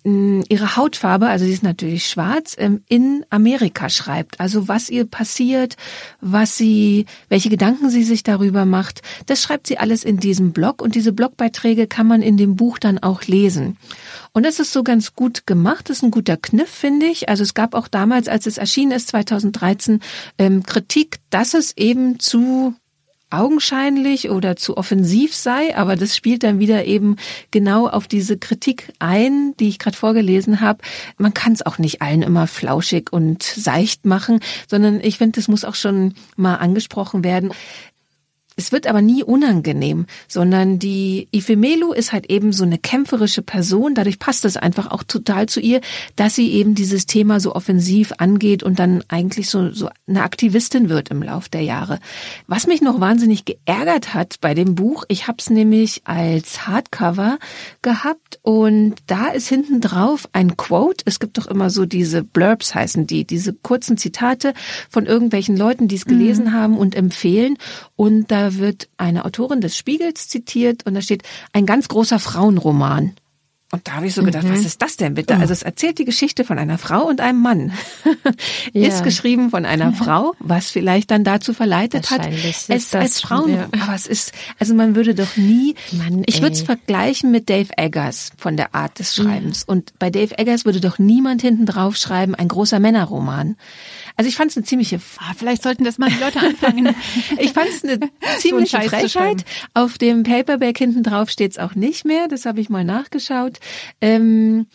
[0.03, 4.39] Mm, ihre Hautfarbe, also sie ist natürlich schwarz, ähm, in Amerika schreibt.
[4.39, 5.77] Also was ihr passiert,
[6.21, 10.81] was sie, welche Gedanken sie sich darüber macht, das schreibt sie alles in diesem Blog
[10.81, 13.77] und diese Blogbeiträge kann man in dem Buch dann auch lesen.
[14.35, 17.29] Und das ist so ganz gut gemacht, das ist ein guter Kniff, finde ich.
[17.29, 20.01] Also es gab auch damals, als es erschienen ist, 2013,
[20.37, 22.75] ähm, Kritik, dass es eben zu
[23.29, 27.15] augenscheinlich oder zu offensiv sei, aber das spielt dann wieder eben
[27.51, 30.79] genau auf diese Kritik ein, die ich gerade vorgelesen habe.
[31.17, 35.47] Man kann es auch nicht allen immer flauschig und seicht machen, sondern ich finde, das
[35.47, 37.53] muss auch schon mal angesprochen werden.
[38.75, 43.95] Wird aber nie unangenehm, sondern die Ifemelu ist halt eben so eine kämpferische Person.
[43.95, 45.79] Dadurch passt es einfach auch total zu ihr,
[46.17, 50.89] dass sie eben dieses Thema so offensiv angeht und dann eigentlich so, so eine Aktivistin
[50.89, 51.99] wird im Lauf der Jahre.
[52.47, 57.39] Was mich noch wahnsinnig geärgert hat bei dem Buch, ich habe es nämlich als Hardcover
[57.81, 61.05] gehabt und da ist hinten drauf ein Quote.
[61.05, 64.53] Es gibt doch immer so diese Blurbs heißen die, diese kurzen Zitate
[64.89, 66.53] von irgendwelchen Leuten, die es gelesen mhm.
[66.53, 67.57] haben und empfehlen.
[67.95, 68.64] Und da wird
[68.97, 71.23] eine Autorin des Spiegels zitiert und da steht
[71.53, 73.15] ein ganz großer Frauenroman.
[73.71, 74.51] Und da habe ich so gedacht, mhm.
[74.53, 75.35] was ist das denn bitte?
[75.35, 77.73] Also es erzählt die Geschichte von einer Frau und einem Mann.
[78.73, 78.87] ja.
[78.87, 82.25] Ist geschrieben von einer Frau, was vielleicht dann dazu verleitet hat,
[82.69, 83.53] es als Frauen.
[83.53, 83.67] Ja.
[83.81, 87.69] Aber es ist, also man würde doch nie, Mann, ich würde es vergleichen mit Dave
[87.75, 89.67] Eggers von der Art des Schreibens.
[89.67, 89.73] Mhm.
[89.73, 93.57] Und bei Dave Eggers würde doch niemand hinten drauf schreiben, ein großer Männerroman.
[94.15, 94.99] Also ich fand es eine ziemliche.
[95.17, 96.95] Ah, vielleicht sollten das mal die Leute anfangen.
[97.39, 97.99] ich fand es eine
[98.37, 99.45] ziemliche so Frechheit.
[99.73, 102.27] Auf dem Paperback hinten drauf steht es auch nicht mehr.
[102.27, 103.59] Das habe ich mal nachgeschaut.
[104.01, 104.67] Ähm,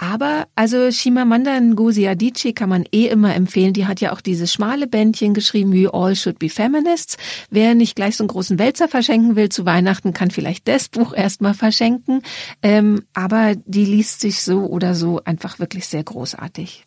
[0.00, 3.74] aber also Shimamanda Ngozi Adichie kann man eh immer empfehlen.
[3.74, 7.18] Die hat ja auch dieses schmale Bändchen geschrieben, wie All Should Be Feminists.
[7.50, 11.12] Wer nicht gleich so einen großen Wälzer verschenken will zu Weihnachten, kann vielleicht das Buch
[11.12, 12.22] erstmal verschenken.
[12.62, 16.86] Ähm, aber die liest sich so oder so einfach wirklich sehr großartig.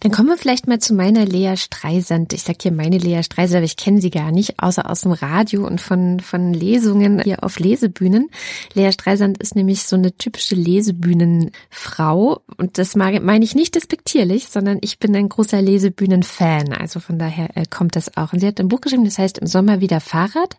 [0.00, 2.32] Dann kommen wir vielleicht mal zu meiner Lea Streisand.
[2.32, 5.12] Ich sag hier meine Lea Streisand, aber ich kenne sie gar nicht, außer aus dem
[5.12, 8.30] Radio und von, von Lesungen hier auf Lesebühnen.
[8.74, 12.42] Lea Streisand ist nämlich so eine typische Lesebühnenfrau.
[12.56, 16.72] Und das meine ich nicht despektierlich, sondern ich bin ein großer Lesebühnenfan.
[16.72, 18.32] Also von daher äh, kommt das auch.
[18.32, 20.56] Und sie hat ein Buch geschrieben, das heißt Im Sommer wieder Fahrrad.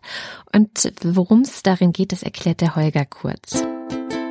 [0.54, 3.62] Und worum es darin geht, das erklärt der Holger kurz.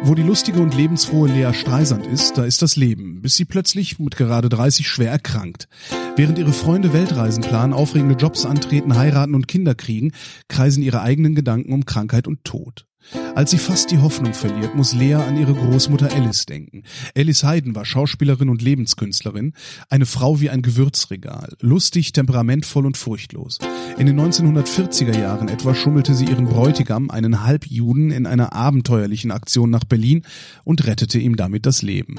[0.01, 3.99] Wo die lustige und lebensfrohe Lea Streisand ist, da ist das Leben, bis sie plötzlich
[3.99, 5.67] mit gerade 30 schwer erkrankt.
[6.15, 10.13] Während ihre Freunde Weltreisen planen, aufregende Jobs antreten, heiraten und Kinder kriegen,
[10.47, 12.88] kreisen ihre eigenen Gedanken um Krankheit und Tod.
[13.35, 16.83] Als sie fast die Hoffnung verliert, muss Lea an ihre Großmutter Alice denken.
[17.15, 19.53] Alice Hayden war Schauspielerin und Lebenskünstlerin,
[19.89, 23.57] eine Frau wie ein Gewürzregal, lustig, temperamentvoll und furchtlos.
[23.97, 29.69] In den 1940er Jahren etwa schummelte sie ihren Bräutigam, einen Halbjuden, in einer abenteuerlichen Aktion
[29.69, 30.23] nach Berlin
[30.63, 32.15] und rettete ihm damit das Leben.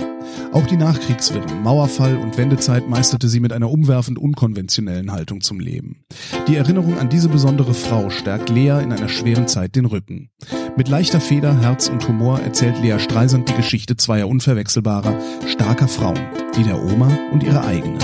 [0.52, 6.04] Auch die Nachkriegswirren, Mauerfall und Wendezeit meisterte sie mit einer umwerfend unkonventionellen Haltung zum Leben.
[6.48, 10.30] Die Erinnerung an diese besondere Frau stärkt Lea in einer schweren Zeit den Rücken.
[10.76, 15.14] Mit leichter Feder, Herz und Humor erzählt Lea Streisand die Geschichte zweier unverwechselbarer,
[15.46, 16.18] starker Frauen,
[16.56, 17.98] die der Oma und ihre eigene.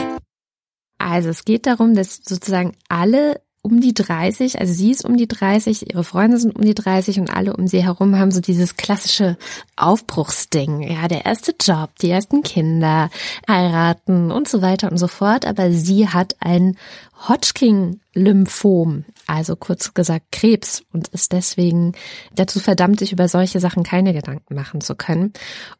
[0.99, 5.27] Also es geht darum, dass sozusagen alle um die 30, also sie ist um die
[5.27, 8.77] 30, ihre Freunde sind um die 30 und alle um sie herum haben so dieses
[8.77, 9.37] klassische
[9.75, 10.83] Aufbruchsding.
[10.83, 13.11] Ja, der erste Job, die ersten Kinder,
[13.49, 15.47] heiraten und so weiter und so fort.
[15.47, 16.77] Aber sie hat ein
[17.19, 21.93] Hodgkin-Lymphom, also kurz gesagt Krebs und ist deswegen
[22.35, 25.33] dazu verdammt, sich über solche Sachen keine Gedanken machen zu können.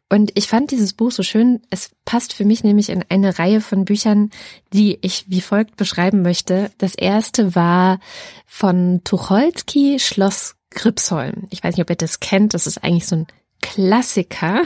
[0.09, 1.61] Und ich fand dieses Buch so schön.
[1.69, 4.31] Es passt für mich nämlich in eine Reihe von Büchern,
[4.73, 6.71] die ich wie folgt beschreiben möchte.
[6.79, 7.99] Das erste war
[8.45, 11.47] von Tucholsky, Schloss Gripsholm.
[11.49, 12.53] Ich weiß nicht, ob ihr das kennt.
[12.53, 13.27] Das ist eigentlich so ein
[13.61, 14.63] Klassiker.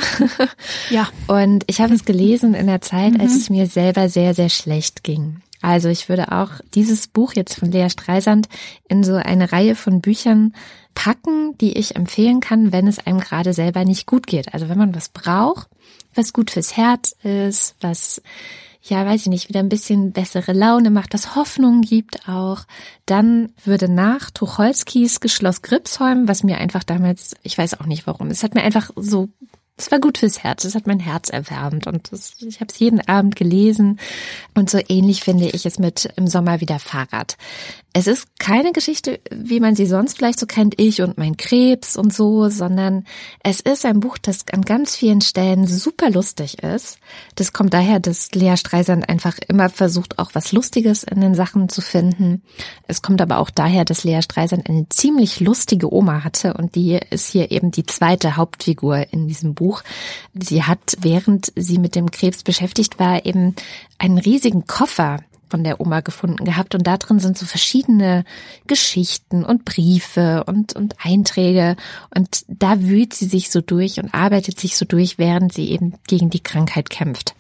[0.89, 1.09] Ja.
[1.28, 5.03] Und ich habe es gelesen in der Zeit, als es mir selber sehr, sehr schlecht
[5.03, 5.41] ging.
[5.62, 8.49] Also ich würde auch dieses Buch jetzt von Lea Streisand
[8.88, 10.53] in so eine Reihe von Büchern
[10.95, 14.53] packen, die ich empfehlen kann, wenn es einem gerade selber nicht gut geht.
[14.53, 15.70] Also wenn man was braucht,
[16.16, 18.22] was gut fürs Herz ist, was
[18.84, 22.64] ja, weiß ich nicht, wieder ein bisschen bessere Laune macht, das Hoffnung gibt auch,
[23.05, 28.32] dann würde nach Tucholskis Geschloss Gripsholm, was mir einfach damals, ich weiß auch nicht warum,
[28.32, 29.30] es hat mir einfach so
[29.82, 32.79] es war gut fürs Herz, es hat mein Herz erwärmt und das, ich habe es
[32.79, 33.99] jeden Abend gelesen
[34.53, 37.38] und so ähnlich finde ich es mit im Sommer wieder Fahrrad.
[37.93, 41.97] Es ist keine Geschichte, wie man sie sonst vielleicht so kennt, ich und mein Krebs
[41.97, 43.03] und so, sondern
[43.43, 46.99] es ist ein Buch, das an ganz vielen Stellen super lustig ist.
[47.35, 51.67] Das kommt daher, dass Lea Streisand einfach immer versucht, auch was Lustiges in den Sachen
[51.67, 52.43] zu finden.
[52.87, 56.97] Es kommt aber auch daher, dass Lea Streisand eine ziemlich lustige Oma hatte und die
[57.09, 59.83] ist hier eben die zweite Hauptfigur in diesem Buch.
[60.33, 63.53] Sie hat, während sie mit dem Krebs beschäftigt war, eben
[63.97, 65.19] einen riesigen Koffer
[65.51, 68.23] von der Oma gefunden gehabt und da drin sind so verschiedene
[68.65, 71.75] Geschichten und Briefe und, und Einträge
[72.15, 75.93] und da wühlt sie sich so durch und arbeitet sich so durch, während sie eben
[76.07, 77.35] gegen die Krankheit kämpft.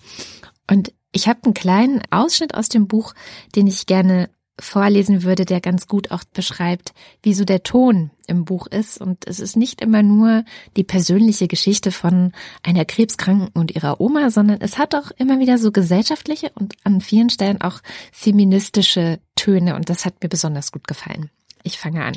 [0.69, 3.13] Und ich habe einen kleinen Ausschnitt aus dem Buch,
[3.55, 4.29] den ich gerne
[4.61, 6.93] vorlesen würde, der ganz gut auch beschreibt,
[7.23, 8.99] wie so der Ton im Buch ist.
[8.99, 10.43] Und es ist nicht immer nur
[10.77, 12.31] die persönliche Geschichte von
[12.63, 17.01] einer Krebskranken und ihrer Oma, sondern es hat auch immer wieder so gesellschaftliche und an
[17.01, 17.79] vielen Stellen auch
[18.11, 19.75] feministische Töne.
[19.75, 21.29] Und das hat mir besonders gut gefallen.
[21.63, 22.15] Ich fange an.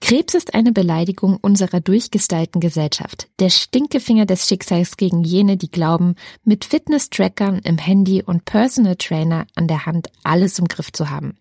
[0.00, 6.16] Krebs ist eine Beleidigung unserer durchgestylten Gesellschaft, der Stinkefinger des Schicksals gegen jene, die glauben,
[6.44, 11.38] mit Fitness-Trackern im Handy und Personal Trainer an der Hand alles im Griff zu haben.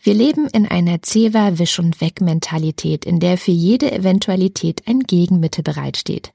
[0.00, 5.00] Wir leben in einer Zewa Wisch und Weg Mentalität, in der für jede Eventualität ein
[5.00, 6.32] Gegenmittel bereitsteht.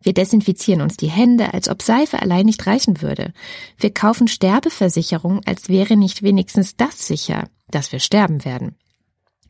[0.00, 3.32] Wir desinfizieren uns die Hände, als ob Seife allein nicht reichen würde.
[3.76, 8.76] Wir kaufen Sterbeversicherung, als wäre nicht wenigstens das sicher, dass wir sterben werden.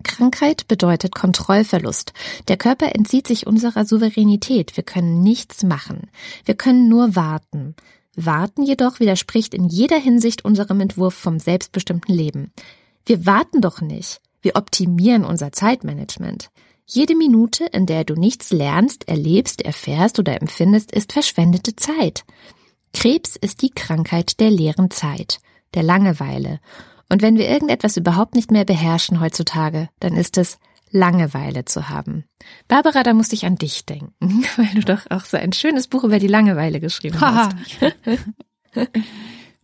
[0.04, 2.12] Krankheit bedeutet Kontrollverlust.
[2.46, 4.76] Der Körper entzieht sich unserer Souveränität.
[4.76, 6.08] Wir können nichts machen.
[6.44, 7.74] Wir können nur warten.
[8.14, 12.52] Warten jedoch widerspricht in jeder Hinsicht unserem Entwurf vom selbstbestimmten Leben.
[13.08, 14.20] Wir warten doch nicht.
[14.42, 16.50] Wir optimieren unser Zeitmanagement.
[16.84, 22.26] Jede Minute, in der du nichts lernst, erlebst, erfährst oder empfindest, ist verschwendete Zeit.
[22.92, 25.38] Krebs ist die Krankheit der leeren Zeit,
[25.72, 26.60] der Langeweile.
[27.08, 30.58] Und wenn wir irgendetwas überhaupt nicht mehr beherrschen heutzutage, dann ist es
[30.90, 32.26] Langeweile zu haben.
[32.68, 36.04] Barbara, da musste ich an dich denken, weil du doch auch so ein schönes Buch
[36.04, 37.56] über die Langeweile geschrieben hast.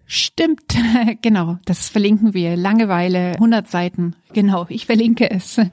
[0.06, 0.62] Stimmt,
[1.22, 1.58] genau.
[1.64, 2.56] Das verlinken wir.
[2.56, 4.14] Langeweile, 100 Seiten.
[4.32, 5.60] Genau, ich verlinke es.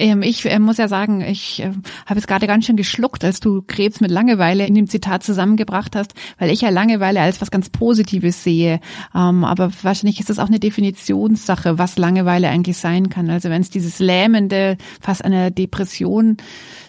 [0.00, 1.72] Ähm, ich äh, muss ja sagen, ich äh,
[2.06, 5.96] habe es gerade ganz schön geschluckt, als du Krebs mit Langeweile in dem Zitat zusammengebracht
[5.96, 8.78] hast, weil ich ja Langeweile als was ganz Positives sehe.
[9.12, 13.28] Ähm, aber wahrscheinlich ist es auch eine Definitionssache, was Langeweile eigentlich sein kann.
[13.28, 16.36] Also wenn es dieses lähmende, fast einer Depression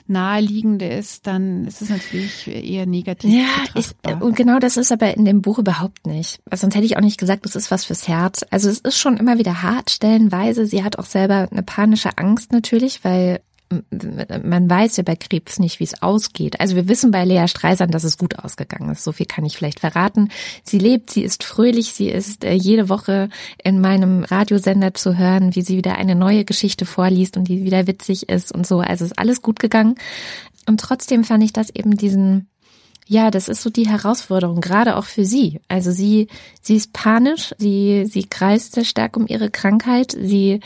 [0.10, 3.34] naheliegende ist, dann ist es natürlich eher negativ.
[3.34, 3.46] Ja,
[3.76, 3.92] ich,
[4.22, 6.40] und genau das ist aber in dem Buch überhaupt nicht.
[6.50, 8.46] Also sonst hätte ich auch nicht gesagt, das ist was fürs Herz.
[8.50, 10.66] Also es ist schon immer wieder hart, stellenweise.
[10.66, 13.42] Sie hat auch selber eine panische Angst natürlich, weil
[14.44, 16.60] man weiß ja bei Krebs nicht, wie es ausgeht.
[16.60, 19.04] Also wir wissen bei Lea Streisand, dass es gut ausgegangen ist.
[19.04, 20.30] So viel kann ich vielleicht verraten.
[20.64, 23.30] Sie lebt, sie ist fröhlich, sie ist äh, jede Woche
[23.64, 27.86] in meinem Radiosender zu hören, wie sie wieder eine neue Geschichte vorliest und die wieder
[27.86, 28.80] witzig ist und so.
[28.80, 29.96] Also ist alles gut gegangen.
[30.66, 32.48] Und trotzdem fand ich das eben diesen
[33.10, 35.60] ja, das ist so die Herausforderung, gerade auch für sie.
[35.68, 36.28] Also sie,
[36.62, 40.60] sie ist panisch, sie, sie kreist sehr stark um ihre Krankheit, sie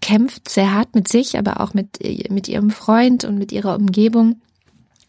[0.00, 1.98] kämpft sehr hart mit sich, aber auch mit,
[2.30, 4.40] mit ihrem Freund und mit ihrer Umgebung.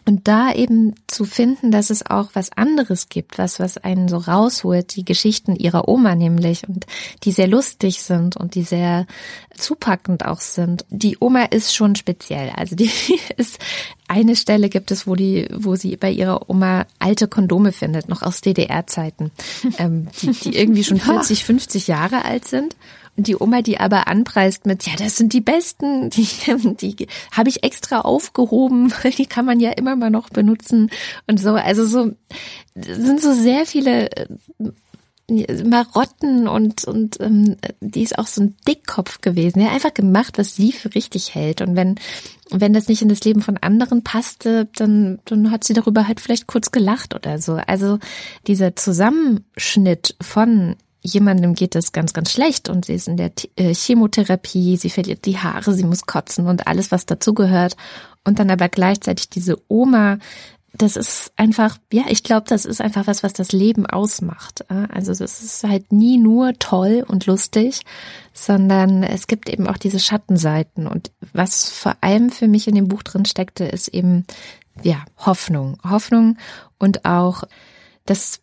[0.05, 4.17] Und da eben zu finden, dass es auch was anderes gibt, was, was einen so
[4.17, 6.85] rausholt, die Geschichten ihrer Oma nämlich und
[7.23, 9.05] die sehr lustig sind und die sehr
[9.55, 10.85] zupackend auch sind.
[10.89, 12.49] Die Oma ist schon speziell.
[12.55, 12.91] Also die
[13.37, 13.59] ist,
[14.07, 18.21] eine Stelle gibt es, wo die, wo sie bei ihrer Oma alte Kondome findet, noch
[18.21, 19.31] aus DDR-Zeiten,
[19.77, 22.75] ähm, die, die irgendwie schon 40, 50 Jahre alt sind.
[23.15, 26.27] Die Oma, die aber anpreist mit, ja, das sind die besten, die,
[26.77, 30.89] die habe ich extra aufgehoben, weil die kann man ja immer mal noch benutzen
[31.27, 31.51] und so.
[31.51, 32.11] Also so
[32.75, 34.27] sind so sehr viele äh,
[35.63, 39.61] Marotten und und ähm, die ist auch so ein Dickkopf gewesen.
[39.61, 41.61] Ja, einfach gemacht, was sie für richtig hält.
[41.61, 41.95] Und wenn
[42.49, 46.19] wenn das nicht in das Leben von anderen passte, dann dann hat sie darüber halt
[46.19, 47.53] vielleicht kurz gelacht oder so.
[47.53, 47.99] Also
[48.47, 53.73] dieser Zusammenschnitt von jemandem geht es ganz, ganz schlecht und sie ist in der äh,
[53.73, 57.75] Chemotherapie, sie verliert die Haare, sie muss kotzen und alles, was dazugehört.
[58.23, 60.17] Und dann aber gleichzeitig diese Oma,
[60.75, 64.65] das ist einfach, ja, ich glaube, das ist einfach was, was das Leben ausmacht.
[64.71, 67.81] Also das ist halt nie nur toll und lustig,
[68.33, 70.87] sondern es gibt eben auch diese Schattenseiten.
[70.87, 74.25] Und was vor allem für mich in dem Buch drin steckte, ist eben,
[74.81, 75.77] ja, Hoffnung.
[75.83, 76.37] Hoffnung
[76.79, 77.43] und auch
[78.05, 78.42] das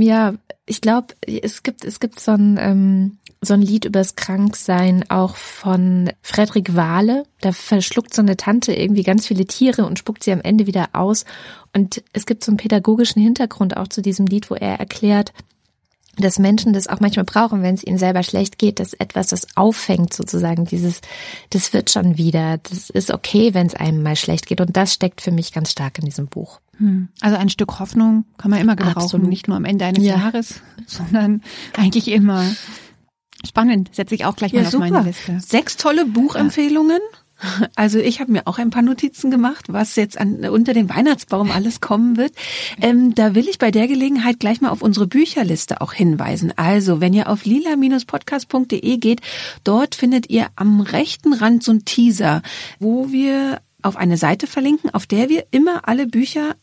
[0.00, 0.34] ja,
[0.66, 5.36] ich glaube, es gibt, es gibt so ein, ähm, so ein Lied übers Kranksein auch
[5.36, 7.24] von Frederik Wahle.
[7.40, 10.90] Da verschluckt so eine Tante irgendwie ganz viele Tiere und spuckt sie am Ende wieder
[10.92, 11.24] aus.
[11.74, 15.32] Und es gibt so einen pädagogischen Hintergrund auch zu diesem Lied, wo er erklärt,
[16.16, 19.46] dass Menschen das auch manchmal brauchen, wenn es ihnen selber schlecht geht, dass etwas das
[19.56, 21.00] auffängt sozusagen, dieses,
[21.50, 24.60] das wird schon wieder, das ist okay, wenn es einem mal schlecht geht.
[24.60, 26.60] Und das steckt für mich ganz stark in diesem Buch.
[26.80, 27.08] Hm.
[27.20, 29.28] Also ein Stück Hoffnung kann man immer gebrauchen, Absolut.
[29.28, 30.16] nicht nur am Ende eines ja.
[30.16, 31.42] Jahres, sondern
[31.76, 32.44] eigentlich immer.
[33.46, 34.90] Spannend, setze ich auch gleich ja, mal auf super.
[34.90, 35.38] meine Liste.
[35.40, 37.00] Sechs tolle Buchempfehlungen.
[37.00, 37.18] Ja.
[37.74, 41.50] Also ich habe mir auch ein paar Notizen gemacht, was jetzt an, unter dem Weihnachtsbaum
[41.50, 42.32] alles kommen wird.
[42.82, 46.52] Ähm, da will ich bei der Gelegenheit gleich mal auf unsere Bücherliste auch hinweisen.
[46.56, 49.22] Also wenn ihr auf lila-podcast.de geht,
[49.64, 52.42] dort findet ihr am rechten Rand so ein Teaser,
[52.78, 56.56] wo wir auf eine Seite verlinken, auf der wir immer alle Bücher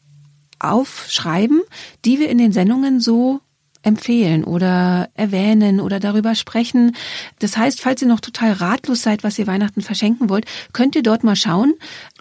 [0.60, 1.62] aufschreiben,
[2.06, 3.42] die wir in den Sendungen so
[3.84, 6.96] empfehlen oder erwähnen oder darüber sprechen.
[7.40, 11.04] Das heißt, falls ihr noch total ratlos seid, was ihr Weihnachten verschenken wollt, könnt ihr
[11.04, 11.74] dort mal schauen.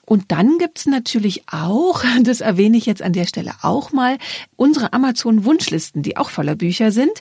[0.04, 4.18] Und dann gibt's natürlich auch, das erwähne ich jetzt an der Stelle auch mal,
[4.54, 7.20] unsere Amazon-Wunschlisten, die auch voller Bücher sind,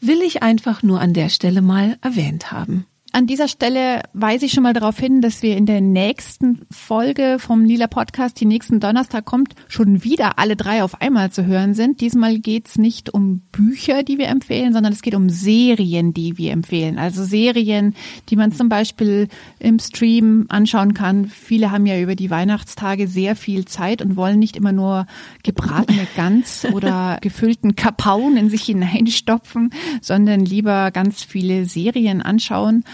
[0.00, 2.86] will ich einfach nur an der Stelle mal erwähnt haben.
[3.12, 7.38] An dieser Stelle weise ich schon mal darauf hin, dass wir in der nächsten Folge
[7.38, 11.72] vom Lila Podcast, die nächsten Donnerstag kommt, schon wieder alle drei auf einmal zu hören
[11.72, 12.02] sind.
[12.02, 16.52] Diesmal geht's nicht um Bücher, die wir empfehlen, sondern es geht um Serien, die wir
[16.52, 16.98] empfehlen.
[16.98, 17.94] Also Serien,
[18.28, 19.28] die man zum Beispiel
[19.60, 21.26] im Stream anschauen kann.
[21.26, 25.06] Viele haben ja über die Weihnachtstage sehr viel Zeit und wollen nicht immer nur
[25.42, 29.70] gebratene Gans oder gefüllten Kapaun in sich hineinstopfen,
[30.02, 32.84] sondern lieber ganz viele Serien anschauen.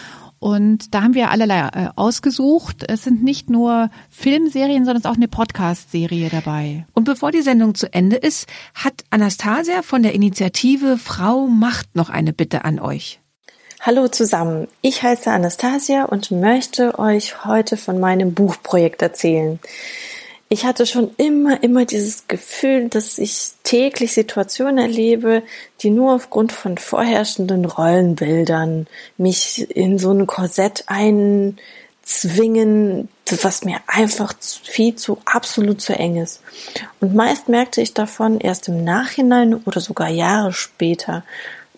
[0.42, 2.84] Und da haben wir allerlei äh, ausgesucht.
[2.88, 6.84] Es sind nicht nur Filmserien, sondern es ist auch eine Podcast-Serie dabei.
[6.94, 12.10] Und bevor die Sendung zu Ende ist, hat Anastasia von der Initiative Frau macht noch
[12.10, 13.20] eine Bitte an euch.
[13.80, 19.60] Hallo zusammen, ich heiße Anastasia und möchte euch heute von meinem Buchprojekt erzählen
[20.52, 25.42] ich hatte schon immer, immer dieses Gefühl, dass ich täglich Situationen erlebe,
[25.80, 28.86] die nur aufgrund von vorherrschenden Rollenbildern
[29.16, 31.58] mich in so ein Korsett einzwängen
[32.02, 33.08] zwingen,
[33.40, 36.42] was mir einfach viel zu absolut zu eng ist.
[37.00, 41.24] Und meist merkte ich davon erst im Nachhinein oder sogar Jahre später.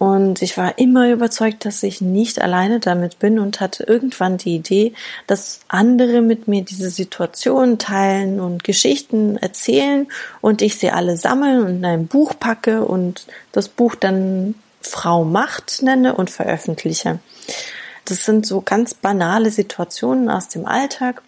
[0.04, 4.54] Und ich war immer überzeugt, dass ich nicht alleine damit bin und hatte irgendwann die
[4.54, 4.92] Idee,
[5.26, 10.06] dass andere mit mir diese Situation teilen und Geschichten erzählen
[10.42, 15.24] und ich sie alle sammeln und in ein Buch packe und das Buch dann Frau
[15.24, 17.18] Macht nenne und veröffentliche.
[18.04, 21.22] Das sind so ganz banale Situationen aus dem Alltag,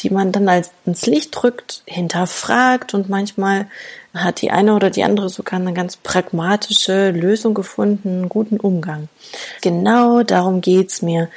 [0.00, 3.66] die man dann als ins Licht drückt, hinterfragt und manchmal
[4.14, 9.08] hat die eine oder die andere sogar eine ganz pragmatische Lösung gefunden, einen guten Umgang.
[9.60, 11.28] Genau darum geht's mir.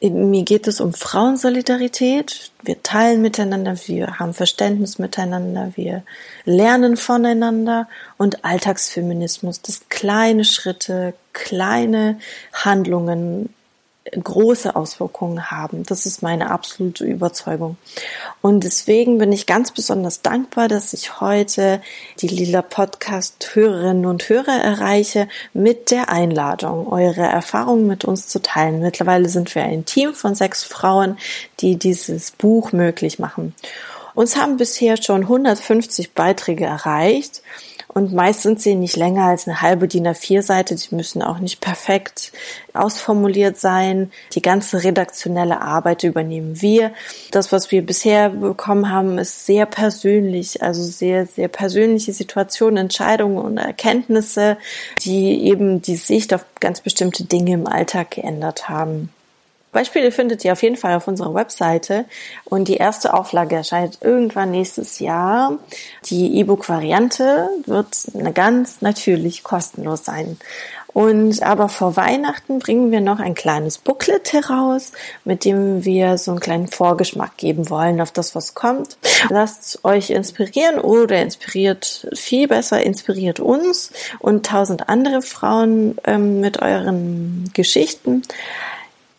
[0.00, 2.50] Mir geht es um Frauensolidarität.
[2.62, 6.02] Wir teilen miteinander, wir haben Verständnis miteinander, wir
[6.44, 12.18] lernen voneinander und Alltagsfeminismus, das kleine Schritte, kleine
[12.52, 13.50] Handlungen
[14.10, 15.84] große Auswirkungen haben.
[15.84, 17.76] Das ist meine absolute Überzeugung.
[18.40, 21.80] Und deswegen bin ich ganz besonders dankbar, dass ich heute
[22.20, 28.42] die Lila Podcast Hörerinnen und Hörer erreiche mit der Einladung, eure Erfahrungen mit uns zu
[28.42, 28.80] teilen.
[28.80, 31.16] Mittlerweile sind wir ein Team von sechs Frauen,
[31.60, 33.54] die dieses Buch möglich machen.
[34.14, 37.42] Uns haben bisher schon 150 Beiträge erreicht
[37.94, 40.74] und meist sind sie nicht länger als eine halbe DIN A4-Seite.
[40.74, 42.32] Die müssen auch nicht perfekt
[42.72, 44.10] ausformuliert sein.
[44.32, 46.92] Die ganze redaktionelle Arbeit übernehmen wir.
[47.32, 53.38] Das, was wir bisher bekommen haben, ist sehr persönlich, also sehr, sehr persönliche Situationen, Entscheidungen
[53.38, 54.56] und Erkenntnisse,
[55.00, 59.10] die eben die Sicht auf ganz bestimmte Dinge im Alltag geändert haben.
[59.72, 62.04] Beispiele findet ihr auf jeden Fall auf unserer Webseite
[62.44, 65.58] und die erste Auflage erscheint irgendwann nächstes Jahr.
[66.04, 67.96] Die E-Book-Variante wird
[68.34, 70.36] ganz natürlich kostenlos sein.
[70.92, 74.92] Und aber vor Weihnachten bringen wir noch ein kleines Booklet heraus,
[75.24, 78.98] mit dem wir so einen kleinen Vorgeschmack geben wollen auf das, was kommt.
[79.30, 86.60] Lasst euch inspirieren oder inspiriert viel besser, inspiriert uns und tausend andere Frauen ähm, mit
[86.60, 88.22] euren Geschichten.